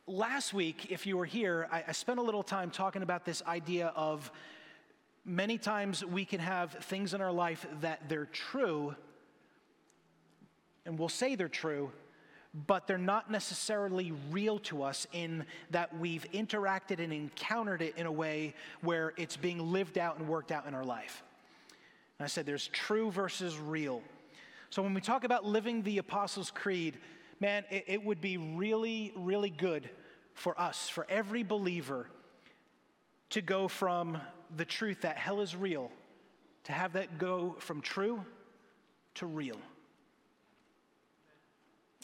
[0.07, 3.42] last week, if you were here, I, I spent a little time talking about this
[3.47, 4.31] idea of
[5.25, 8.95] many times we can have things in our life that they're true,
[10.85, 11.90] and we'll say they're true,
[12.66, 18.07] but they're not necessarily real to us in that we've interacted and encountered it in
[18.07, 21.23] a way where it's being lived out and worked out in our life.
[22.19, 24.03] And I said there's true versus real.
[24.71, 26.97] So when we talk about living the Apostles' Creed,
[27.40, 29.90] man, it, it would be really, really good
[30.33, 32.09] for us, for every believer,
[33.31, 34.19] to go from
[34.57, 35.90] the truth that hell is real,
[36.64, 38.25] to have that go from true
[39.16, 39.57] to real.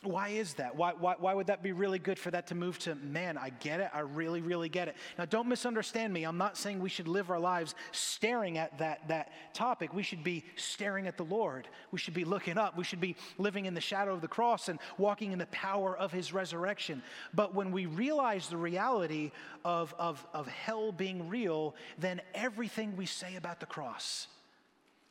[0.04, 0.74] Why is that?
[0.74, 3.50] Why, why, why would that be really good for that to move to, man, I
[3.50, 3.88] get it.
[3.94, 4.96] I really, really get it.
[5.16, 6.24] Now, don't misunderstand me.
[6.24, 9.94] I'm not saying we should live our lives staring at that, that topic.
[9.94, 11.68] We should be staring at the Lord.
[11.92, 12.76] We should be looking up.
[12.76, 15.96] We should be living in the shadow of the cross and walking in the power
[15.96, 17.00] of his resurrection.
[17.32, 19.30] But when we realize the reality
[19.64, 24.26] of, of, of hell being real, then everything we say about the cross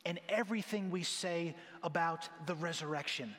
[0.04, 3.34] and everything we say about the resurrection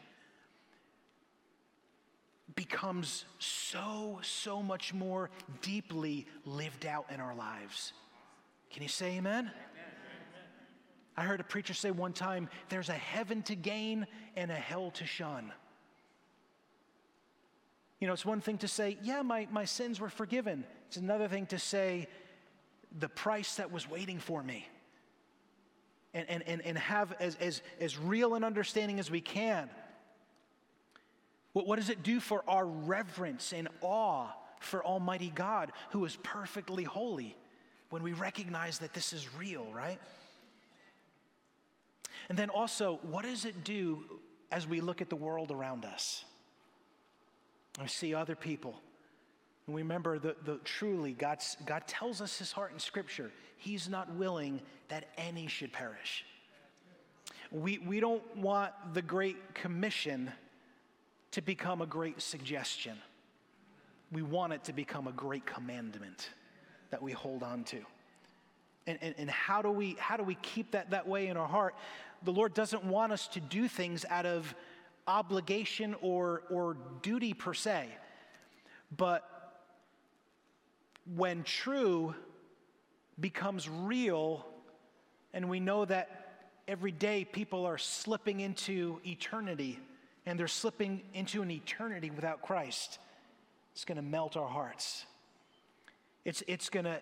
[2.55, 5.29] becomes so, so much more
[5.61, 7.93] deeply lived out in our lives.
[8.71, 9.45] Can you say amen?
[9.45, 9.51] amen?
[11.15, 14.91] I heard a preacher say one time there's a heaven to gain and a hell
[14.91, 15.51] to shun.
[17.99, 20.65] You know, it's one thing to say, yeah, my, my sins were forgiven.
[20.87, 22.07] It's another thing to say,
[22.99, 24.67] the price that was waiting for me.
[26.13, 29.69] And, and, and, and have as, as, as real an understanding as we can
[31.53, 34.27] what, what does it do for our reverence and awe
[34.59, 37.35] for Almighty God, who is perfectly holy,
[37.89, 39.99] when we recognize that this is real, right?
[42.29, 44.03] And then also, what does it do
[44.51, 46.23] as we look at the world around us?
[47.81, 48.75] We see other people.
[49.67, 53.31] And we remember that the, truly God's, God tells us his heart in Scripture.
[53.57, 56.25] He's not willing that any should perish.
[57.51, 60.31] We, we don't want the Great Commission
[61.33, 62.95] to become a great suggestion.
[64.11, 66.29] We want it to become a great commandment
[66.91, 67.79] that we hold on to.
[68.85, 71.47] And, and, and how, do we, how do we keep that that way in our
[71.47, 71.73] heart?
[72.23, 74.53] The Lord doesn't want us to do things out of
[75.07, 77.87] obligation or, or duty per se.
[78.95, 79.27] But
[81.15, 82.13] when true
[83.19, 84.45] becomes real,
[85.33, 89.79] and we know that every day people are slipping into eternity
[90.25, 92.99] and they're slipping into an eternity without Christ,
[93.73, 95.05] it's going to melt our hearts.
[96.25, 97.01] It's, it's going to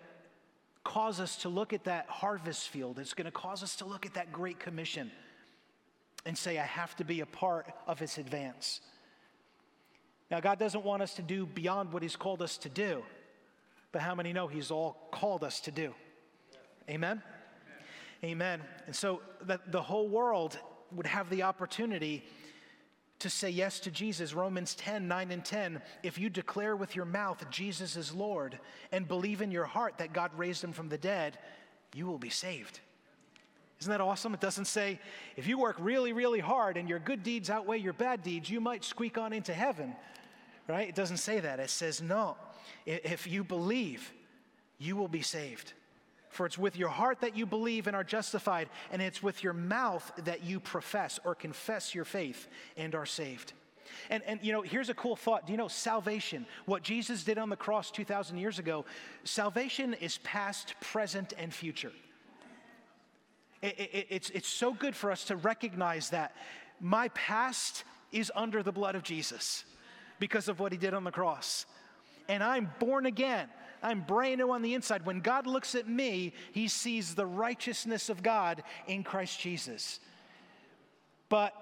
[0.84, 2.98] cause us to look at that harvest field.
[2.98, 5.10] It's going to cause us to look at that great commission
[6.26, 8.80] and say, I have to be a part of its advance.
[10.30, 13.02] Now, God doesn't want us to do beyond what He's called us to do,
[13.92, 15.94] but how many know He's all called us to do?
[16.88, 17.22] Amen?
[18.24, 18.60] Amen.
[18.86, 20.58] And so that the whole world
[20.92, 22.24] would have the opportunity
[23.22, 24.34] to say yes to Jesus.
[24.34, 25.82] Romans 10 9 and 10.
[26.02, 28.58] If you declare with your mouth Jesus is Lord
[28.90, 31.38] and believe in your heart that God raised him from the dead,
[31.94, 32.80] you will be saved.
[33.80, 34.34] Isn't that awesome?
[34.34, 35.00] It doesn't say
[35.36, 38.60] if you work really, really hard and your good deeds outweigh your bad deeds, you
[38.60, 39.94] might squeak on into heaven,
[40.68, 40.88] right?
[40.88, 41.58] It doesn't say that.
[41.58, 42.36] It says no.
[42.86, 44.12] If you believe,
[44.78, 45.72] you will be saved.
[46.32, 49.52] For it's with your heart that you believe and are justified, and it's with your
[49.52, 53.52] mouth that you profess or confess your faith and are saved.
[54.08, 55.46] And, and you know, here's a cool thought.
[55.46, 58.86] Do you know salvation, what Jesus did on the cross 2,000 years ago,
[59.24, 61.92] salvation is past, present, and future.
[63.60, 66.34] it, it, it's, it's so good for us to recognize that
[66.80, 69.64] my past is under the blood of Jesus
[70.18, 71.66] because of what he did on the cross.
[72.26, 73.48] And I'm born again.
[73.82, 75.04] I'm brand new on the inside.
[75.04, 80.00] When God looks at me, he sees the righteousness of God in Christ Jesus.
[81.28, 81.54] But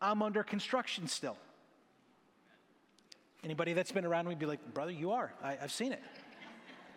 [0.00, 1.36] I'm under construction still.
[3.44, 5.32] Anybody that's been around me be like, brother, you are.
[5.42, 6.02] I, have seen it.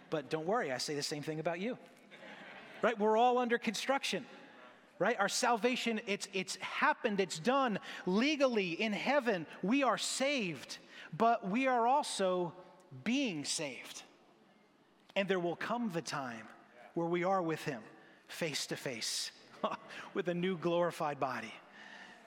[0.10, 1.78] But don't worry, I say the same thing about you.
[2.82, 2.98] Right?
[2.98, 4.26] We're all under construction.
[5.00, 5.18] Right?
[5.20, 9.46] Our salvation, it's, it's happened, it's done legally in heaven.
[9.62, 10.78] We are saved,
[11.16, 12.54] but we are also
[13.04, 14.04] being saved.
[15.18, 16.48] And there will come the time
[16.94, 17.82] where we are with Him
[18.28, 19.32] face to face
[20.14, 21.52] with a new glorified body.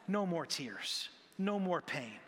[0.08, 2.18] No more tears, no more pain,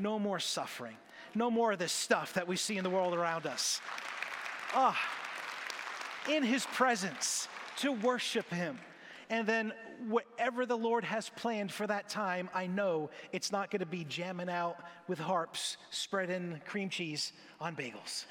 [0.00, 0.96] no more suffering,
[1.36, 3.80] no more of this stuff that we see in the world around us.
[4.74, 4.98] Ah,
[6.28, 7.46] in His presence
[7.76, 8.76] to worship Him.
[9.30, 9.72] And then
[10.08, 14.02] whatever the Lord has planned for that time, I know it's not going to be
[14.02, 18.24] jamming out with harps, spreading cream cheese on bagels.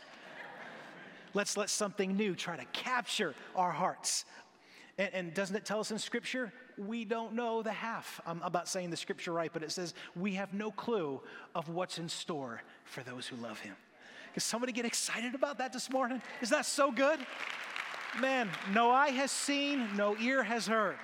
[1.33, 4.25] Let's let something new try to capture our hearts.
[4.97, 6.51] And, and, doesn't it tell us in Scripture?
[6.77, 8.19] We don't know the half.
[8.25, 11.21] I'm about saying the Scripture right, but it says we have no clue
[11.53, 13.75] of what's in store for those who love Him.
[14.33, 16.21] Can somebody get excited about that this morning?
[16.41, 17.19] Is that so good?
[18.19, 20.97] Man, no eye has seen, no ear has heard,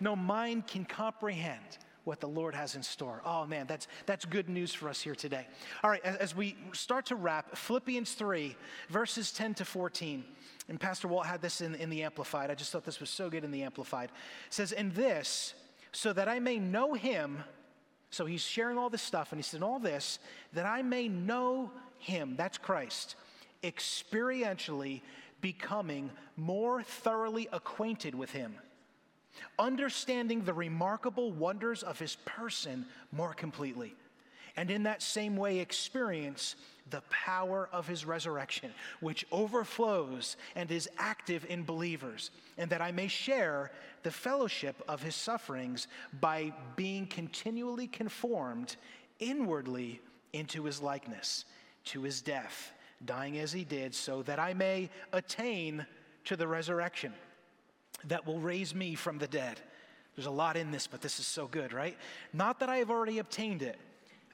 [0.00, 1.78] no mind can comprehend
[2.08, 3.20] what the Lord has in store.
[3.24, 5.46] Oh man, that's, that's good news for us here today.
[5.84, 8.56] All right, as, we start to wrap, Philippians 3,
[8.88, 10.24] verses 10 to 14.
[10.70, 12.50] And Pastor Walt had this in, in the Amplified.
[12.50, 14.08] I just thought this was so good in the Amplified.
[14.46, 15.52] It says, In this,
[15.92, 17.44] so that I may know him.
[18.10, 20.18] So he's sharing all this stuff, and he said, All this,
[20.54, 23.16] that I may know him, that's Christ,
[23.62, 25.02] experientially
[25.42, 28.54] becoming more thoroughly acquainted with him
[29.58, 33.94] understanding the remarkable wonders of his person more completely,
[34.56, 36.56] and in that same way experience
[36.90, 38.70] the power of his resurrection,
[39.00, 43.70] which overflows and is active in believers, and that I may share
[44.02, 45.86] the fellowship of his sufferings
[46.20, 48.76] by being continually conformed
[49.18, 50.00] inwardly
[50.32, 51.44] into his likeness,
[51.86, 52.72] to his death,
[53.04, 55.86] dying as he did, so that I may attain
[56.24, 57.12] to the resurrection
[58.04, 59.60] that will raise me from the dead.
[60.16, 61.96] There's a lot in this, but this is so good, right?
[62.32, 63.78] Not that I have already obtained it,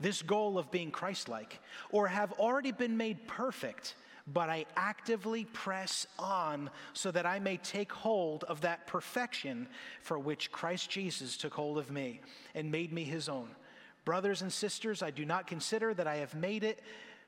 [0.00, 1.60] this goal of being Christ like,
[1.90, 3.94] or have already been made perfect,
[4.26, 9.68] but I actively press on so that I may take hold of that perfection
[10.00, 12.20] for which Christ Jesus took hold of me
[12.54, 13.50] and made me his own.
[14.04, 16.82] Brothers and sisters, I do not consider that I have made it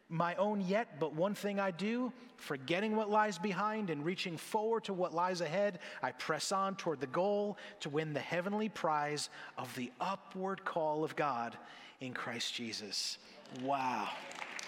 [0.08, 4.84] my own yet, but one thing I do, forgetting what lies behind and reaching forward
[4.84, 9.30] to what lies ahead, I press on toward the goal to win the heavenly prize
[9.58, 11.56] of the upward call of God
[12.00, 13.18] in Christ Jesus.
[13.62, 14.08] Wow.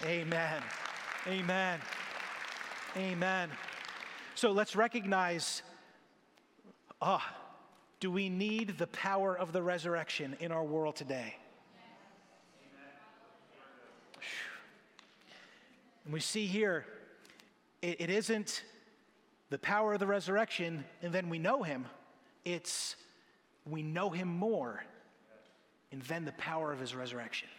[0.05, 0.61] Amen.
[1.27, 1.79] Amen.
[2.97, 3.49] Amen.
[4.35, 5.61] So let's recognize
[7.01, 7.35] ah,
[7.99, 11.35] do we need the power of the resurrection in our world today?
[16.05, 16.85] And we see here,
[17.81, 18.63] it, it isn't
[19.49, 21.85] the power of the resurrection and then we know him.
[22.45, 22.95] It's
[23.65, 24.83] we know him more
[25.91, 27.49] and then the power of his resurrection.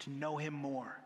[0.00, 1.00] To know him more.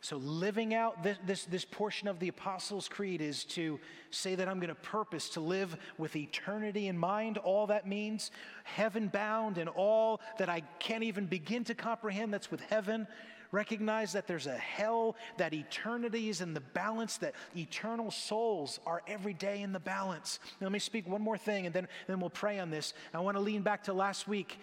[0.00, 3.80] So, living out this, this, this, portion of the Apostles' Creed is to
[4.12, 7.36] say that I'm going to purpose to live with eternity in mind.
[7.36, 8.30] All that means
[8.62, 13.08] heaven bound and all that I can't even begin to comprehend that's with heaven
[13.52, 19.02] recognize that there's a hell, that eternity is in the balance, that eternal souls are
[19.06, 20.38] every day in the balance.
[20.60, 22.94] Now, let me speak one more thing and then, then we'll pray on this.
[23.14, 24.58] I want to lean back to last week.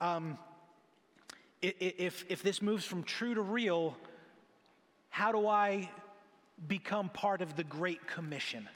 [0.00, 0.38] Um,
[1.60, 3.96] if, if this moves from true to real,
[5.10, 5.90] how do I
[6.66, 8.68] become part of the Great Commission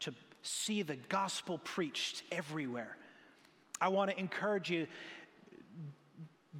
[0.00, 2.96] to see the gospel preached everywhere?
[3.80, 4.86] I want to encourage you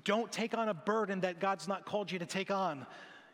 [0.09, 2.87] don't take on a burden that God's not called you to take on.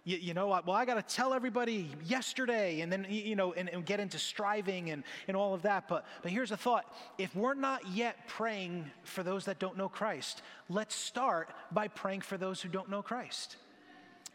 [0.03, 3.69] You, you know, well, I got to tell everybody yesterday, and then, you know, and,
[3.69, 5.87] and get into striving and, and all of that.
[5.87, 9.89] But, but here's a thought if we're not yet praying for those that don't know
[9.89, 13.57] Christ, let's start by praying for those who don't know Christ.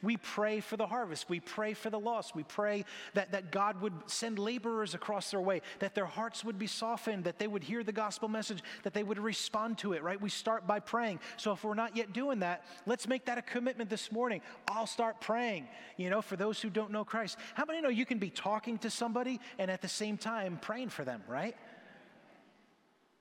[0.01, 1.29] We pray for the harvest.
[1.29, 2.35] We pray for the lost.
[2.35, 6.57] We pray that, that God would send laborers across their way, that their hearts would
[6.57, 10.03] be softened, that they would hear the gospel message, that they would respond to it,
[10.03, 10.19] right?
[10.19, 11.19] We start by praying.
[11.37, 14.41] So if we're not yet doing that, let's make that a commitment this morning.
[14.69, 17.37] I'll start praying, you know, for those who don't know Christ.
[17.55, 20.89] How many know you can be talking to somebody and at the same time praying
[20.89, 21.55] for them, right?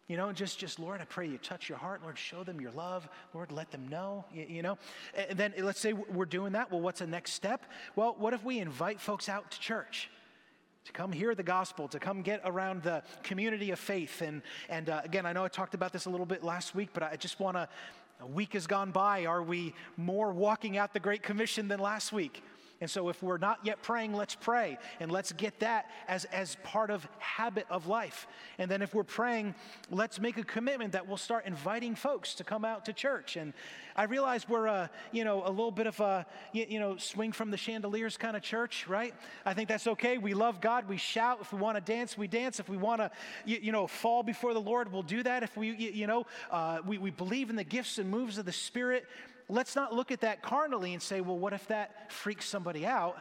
[0.09, 2.03] You know, just, just Lord, I pray you touch your heart.
[2.03, 3.07] Lord, show them your love.
[3.35, 4.79] Lord, let them know, you, you know.
[5.15, 6.71] And then let's say we're doing that.
[6.71, 7.67] Well, what's the next step?
[7.95, 10.11] Well, what if we invite folks out to church?
[10.85, 14.23] to come hear the gospel, to come get around the community of faith.
[14.23, 14.41] And,
[14.71, 17.03] and uh, again, I know I talked about this a little bit last week, but
[17.03, 17.69] I just want to,
[18.23, 19.27] a week has gone by.
[19.27, 22.43] Are we more walking out the Great Commission than last week?
[22.81, 26.57] And so, if we're not yet praying, let's pray and let's get that as, as
[26.62, 28.29] part of habit of life.
[28.59, 29.57] And then, if we're praying,
[29.91, 33.37] let's make a commitment that we'll start inviting folks to come out to church.
[33.37, 33.53] And
[33.97, 37.51] I realize we're a, you know, a little bit of a, you know, swing from
[37.51, 39.12] the chandeliers kind of church, right?
[39.45, 40.18] I think that's okay.
[40.18, 40.89] We love God.
[40.89, 41.39] We shout.
[41.41, 42.61] If we want to dance, we dance.
[42.61, 43.11] If we want to,
[43.45, 45.43] you, you, know, fall before the Lord, we'll do that.
[45.43, 48.53] If we, you know, uh, we, we believe in the gifts and moves of the
[48.53, 49.05] Spirit
[49.49, 53.17] let's not look at that carnally and say, well, what if that freaks somebody out?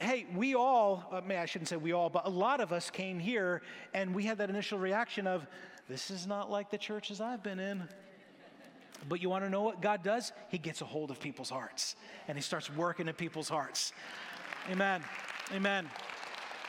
[0.00, 2.72] Hey, we all, I, uh, mean, I shouldn't say we all, but a lot of
[2.72, 5.46] us came here and we had that initial reaction of,
[5.88, 7.88] this is not like the churches I've been in.
[9.08, 10.32] But you want to know what God does?
[10.48, 11.94] He gets a hold of people's hearts
[12.26, 13.92] and He starts working in people's hearts.
[14.70, 15.02] Amen.
[15.52, 15.88] Amen.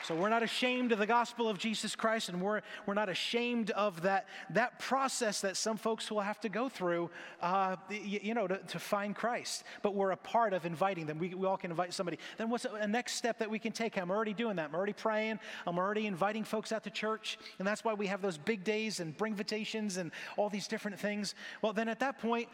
[0.06, 3.72] So we're not ashamed of the gospel of Jesus Christ, and we're, we're not ashamed
[3.72, 7.10] of that, that process that some folks will have to go through,
[7.42, 9.64] uh, you, you, know, to, to, find Christ.
[9.82, 11.18] But we're a part of inviting them.
[11.18, 12.20] We, we all can invite somebody.
[12.38, 13.98] Then what's a next step that we can take?
[13.98, 14.66] I'm already doing that.
[14.66, 15.40] I'm already praying.
[15.66, 17.36] I'm already inviting folks out to church.
[17.58, 21.00] And that's why we have those big days and bring invitations and all these different
[21.00, 21.34] things.
[21.62, 22.48] Well, then at that point,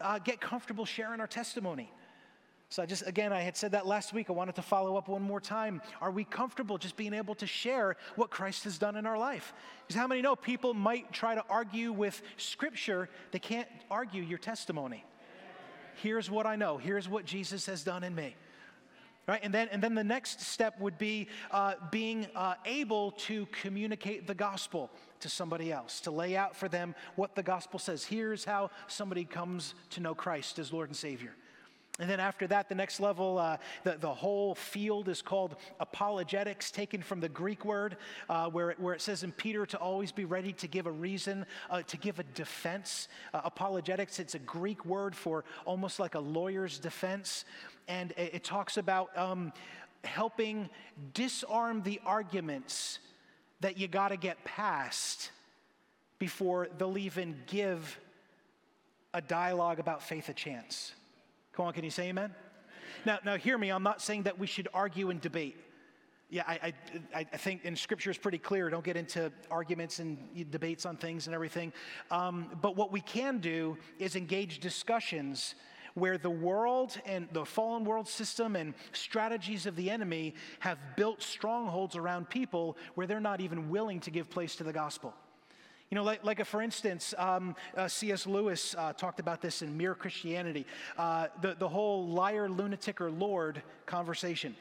[0.00, 1.92] uh, get comfortable sharing our testimony.
[2.68, 4.28] So I just, again, I had said that last week.
[4.28, 5.80] I wanted to follow up one more time.
[6.00, 9.54] Are we comfortable just being able to share what Christ has done in our life?
[9.86, 14.38] Because how many know people might try to argue with Scripture, they can't argue your
[14.38, 15.04] testimony.
[16.02, 16.76] Here's what I know.
[16.76, 18.34] Here's what Jesus has done in me.
[19.28, 19.40] Right?
[19.42, 24.26] And then, and then the next step would be uh, being uh, able to communicate
[24.26, 24.90] the gospel
[25.20, 28.04] to somebody else, to lay out for them what the gospel says.
[28.04, 31.32] Here's how somebody comes to know Christ as Lord and Savior.
[31.98, 36.70] And then after that, the next level, uh, the, the whole field is called apologetics,
[36.70, 37.96] taken from the Greek word,
[38.28, 40.90] uh, where, it, where it says in Peter to always be ready to give a
[40.90, 43.08] reason, uh, to give a defense.
[43.32, 47.46] Uh, apologetics, it's a Greek word for almost like a lawyer's defense.
[47.88, 49.52] And it, it talks about um,
[50.04, 50.68] helping
[51.14, 52.98] disarm the arguments
[53.60, 55.30] that you got to get past
[56.18, 57.98] before they'll even give
[59.14, 60.92] a dialogue about faith a chance.
[61.56, 62.34] Come on, can you say amen?
[63.06, 63.70] Now, now hear me.
[63.70, 65.56] I'm not saying that we should argue and debate.
[66.28, 66.74] Yeah, I,
[67.14, 68.68] I, I think in Scripture is pretty clear.
[68.68, 70.18] Don't get into arguments and
[70.50, 71.72] debates on things and everything.
[72.10, 75.54] Um, but what we can do is engage discussions
[75.94, 81.22] where the world and the fallen world system and strategies of the enemy have built
[81.22, 85.14] strongholds around people where they're not even willing to give place to the gospel.
[85.90, 88.26] You know, like, like a, for instance, um, uh, C.S.
[88.26, 90.66] Lewis uh, talked about this in Mere Christianity,
[90.98, 94.56] uh, the, the whole liar, lunatic, or Lord conversation.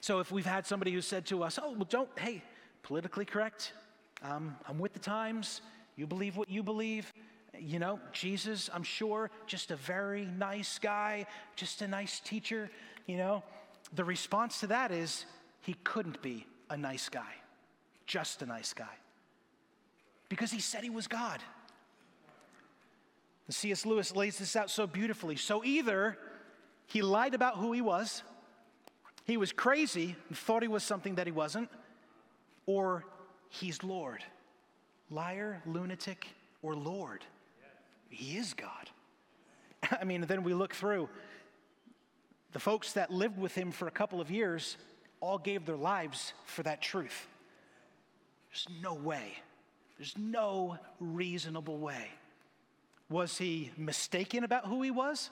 [0.00, 2.42] So if we've had somebody who said to us, oh, well, don't, hey,
[2.82, 3.74] politically correct,
[4.22, 5.60] um, I'm with the times,
[5.94, 7.12] you believe what you believe,
[7.56, 12.70] you know, Jesus, I'm sure, just a very nice guy, just a nice teacher,
[13.06, 13.44] you know.
[13.94, 15.26] The response to that is,
[15.60, 17.34] he couldn't be a nice guy,
[18.06, 18.88] just a nice guy
[20.32, 21.42] because he said he was God.
[23.46, 23.84] And C.S.
[23.84, 25.36] Lewis lays this out so beautifully.
[25.36, 26.16] So either
[26.86, 28.22] he lied about who he was,
[29.26, 31.68] he was crazy and thought he was something that he wasn't,
[32.64, 33.04] or
[33.50, 34.24] he's Lord.
[35.10, 36.26] Liar, lunatic,
[36.62, 37.26] or Lord.
[38.08, 38.88] He is God.
[40.00, 41.10] I mean, then we look through
[42.52, 44.78] the folks that lived with him for a couple of years
[45.20, 47.26] all gave their lives for that truth.
[48.48, 49.34] There's no way
[49.96, 52.06] there's no reasonable way.
[53.08, 55.30] Was he mistaken about who he was?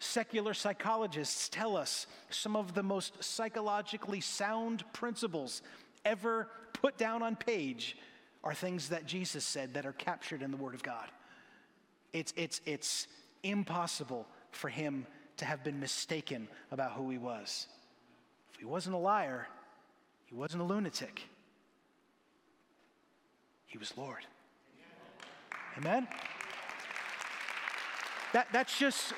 [0.00, 5.62] Secular psychologists tell us some of the most psychologically sound principles
[6.04, 7.96] ever put down on page
[8.44, 11.08] are things that Jesus said that are captured in the Word of God.
[12.12, 13.08] It's, it's, it's
[13.42, 15.06] impossible for him
[15.38, 17.66] to have been mistaken about who he was.
[18.52, 19.48] If he wasn't a liar,
[20.26, 21.22] he wasn't a lunatic.
[23.68, 24.24] He was Lord.
[25.76, 26.08] Amen?
[28.32, 29.12] That, that's just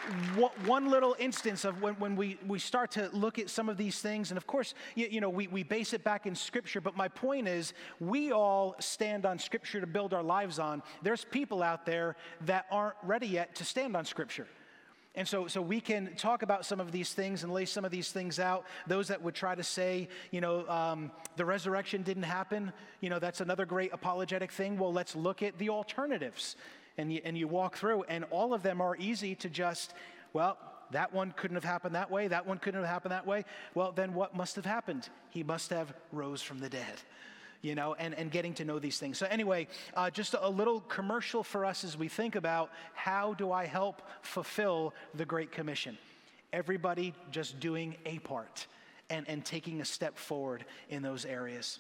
[0.66, 4.01] one little instance of when, when we, we start to look at some of these
[4.01, 4.30] things.
[4.30, 6.80] And of course, you, you, know, we, we base it back in Scripture.
[6.80, 10.82] But my point is, we all stand on Scripture to build our lives on.
[11.03, 14.46] There's people out there that aren't ready yet to stand on Scripture.
[15.17, 17.91] And so, so we can talk about some of these things and lay some of
[17.91, 18.65] these things out.
[18.87, 23.19] Those that would try to say, you know, um, the resurrection didn't happen, you know,
[23.19, 24.79] that's another great apologetic thing.
[24.79, 26.55] Well, let's look at the alternatives.
[26.97, 29.95] And you, and you walk through, and all of them are easy to just,
[30.33, 30.59] well,
[30.91, 33.45] that one couldn't have happened that way, that one couldn't have happened that way.
[33.75, 35.09] Well, then what must have happened?
[35.31, 37.01] He must have rose from the dead
[37.63, 39.19] you know, and, and getting to know these things.
[39.19, 43.53] So, anyway, uh, just a little commercial for us as we think about how do
[43.53, 45.99] I help fulfill the Great Commission?
[46.53, 48.67] Everybody just doing a part
[49.11, 51.79] and, and taking a step forward in those areas.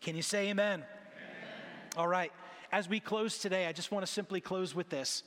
[0.00, 0.80] Can you say amen?
[0.80, 0.84] amen?
[1.96, 2.32] All right.
[2.72, 5.22] As we close today, I just want to simply close with this.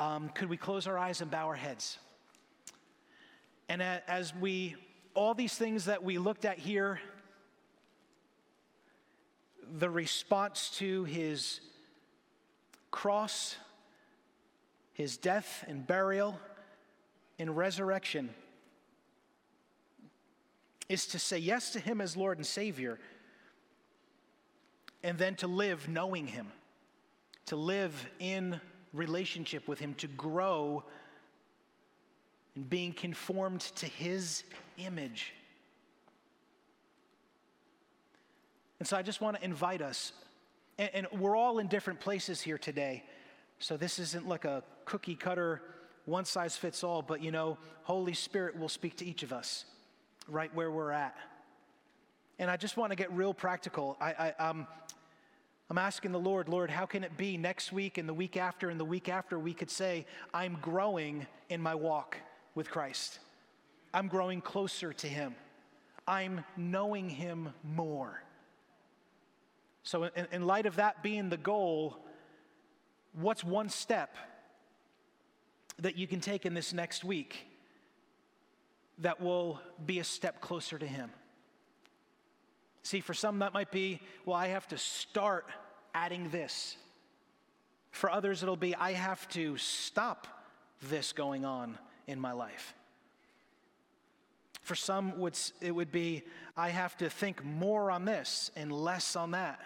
[0.00, 1.98] Um, could we close our eyes and bow our heads?
[3.68, 4.76] And as we,
[5.14, 7.00] all these things that we looked at here
[9.78, 11.60] the response to his
[12.90, 13.56] cross,
[14.92, 16.38] his death and burial
[17.38, 18.30] and resurrection
[20.88, 22.98] is to say yes to him as Lord and Savior
[25.02, 26.46] and then to live knowing him,
[27.46, 28.60] to live in
[28.92, 30.82] relationship with him, to grow
[32.56, 34.44] in being conformed to his
[34.78, 35.32] image.
[38.78, 40.12] And so I just want to invite us,
[40.78, 43.04] and, and we're all in different places here today.
[43.58, 45.62] So this isn't like a cookie cutter,
[46.06, 49.64] one size fits all, but you know, Holy Spirit will speak to each of us
[50.28, 51.16] right where we're at.
[52.38, 53.96] And I just want to get real practical.
[54.00, 54.66] I, I, um,
[55.70, 58.70] I'm asking the Lord, Lord, how can it be next week and the week after
[58.70, 62.18] and the week after we could say, I'm growing in my walk
[62.54, 63.20] with Christ?
[63.94, 65.34] I'm growing closer to Him.
[66.06, 68.23] I'm knowing Him more.
[69.84, 71.98] So, in, in light of that being the goal,
[73.12, 74.16] what's one step
[75.78, 77.46] that you can take in this next week
[78.98, 81.10] that will be a step closer to Him?
[82.82, 85.46] See, for some, that might be, well, I have to start
[85.94, 86.76] adding this.
[87.90, 90.26] For others, it'll be, I have to stop
[90.82, 92.74] this going on in my life.
[94.62, 95.12] For some,
[95.60, 96.22] it would be,
[96.56, 99.60] I have to think more on this and less on that.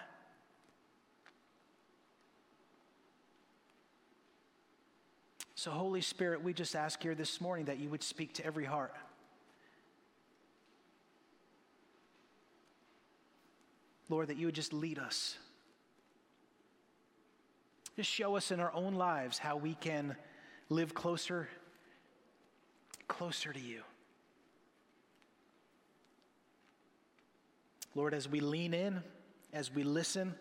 [5.58, 8.64] So, Holy Spirit, we just ask here this morning that you would speak to every
[8.64, 8.94] heart.
[14.08, 15.36] Lord, that you would just lead us.
[17.96, 20.14] Just show us in our own lives how we can
[20.68, 21.48] live closer,
[23.08, 23.82] closer to you.
[27.96, 29.02] Lord, as we lean in,
[29.52, 30.36] as we listen,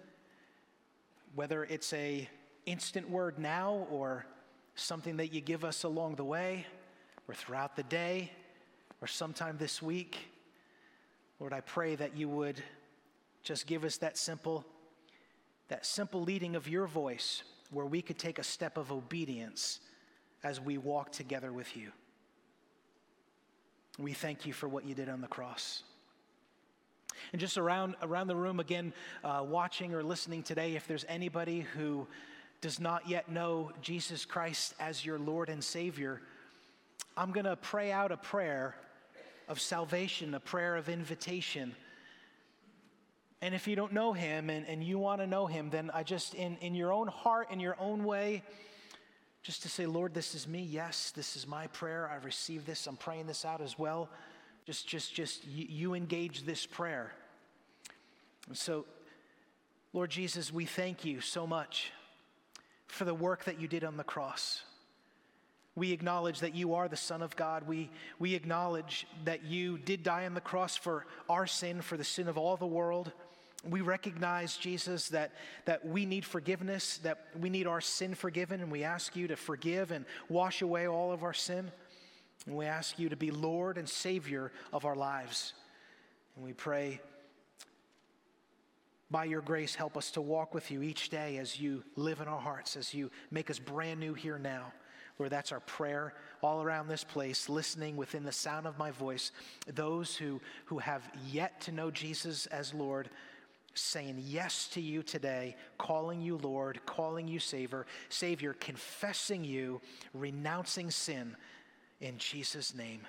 [1.33, 2.29] whether it's a
[2.67, 4.27] instant word now or
[4.79, 6.65] something that you give us along the way
[7.27, 8.31] or throughout the day
[9.01, 10.17] or sometime this week.
[11.39, 12.63] Lord, I pray that you would
[13.43, 14.65] just give us that simple
[15.69, 19.81] that simple leading of your voice where we could take a step of obedience
[20.41, 21.91] as we walk together with you.
[23.99, 25.83] We thank you for what you did on the cross.
[27.33, 31.61] And just around, around the room, again, uh, watching or listening today, if there's anybody
[31.75, 32.07] who
[32.61, 36.21] does not yet know Jesus Christ as your Lord and Savior,
[37.15, 38.75] I'm going to pray out a prayer
[39.47, 41.75] of salvation, a prayer of invitation.
[43.41, 46.03] And if you don't know Him and, and you want to know Him, then I
[46.03, 48.43] just, in, in your own heart, in your own way,
[49.43, 50.61] just to say, Lord, this is me.
[50.61, 52.09] Yes, this is my prayer.
[52.11, 52.87] I receive this.
[52.87, 54.09] I'm praying this out as well.
[54.65, 57.13] Just, just, just you, you engage this prayer.
[58.47, 58.85] And so,
[59.93, 61.91] Lord Jesus, we thank you so much
[62.87, 64.63] for the work that you did on the cross.
[65.75, 67.67] We acknowledge that you are the Son of God.
[67.67, 72.03] We, we acknowledge that you did die on the cross for our sin, for the
[72.03, 73.11] sin of all the world.
[73.67, 75.33] We recognize, Jesus, that,
[75.65, 79.35] that we need forgiveness, that we need our sin forgiven, and we ask you to
[79.35, 81.71] forgive and wash away all of our sin.
[82.47, 85.53] And we ask you to be Lord and Savior of our lives.
[86.35, 87.01] And we pray
[89.09, 92.27] by your grace, help us to walk with you each day as you live in
[92.27, 94.73] our hearts, as you make us brand new here now.
[95.17, 99.31] Lord, that's our prayer all around this place, listening within the sound of my voice.
[99.65, 103.09] Those who, who have yet to know Jesus as Lord,
[103.73, 109.81] saying yes to you today, calling you Lord, calling you Savior, Savior, confessing you,
[110.13, 111.35] renouncing sin.
[111.99, 113.01] In Jesus' name.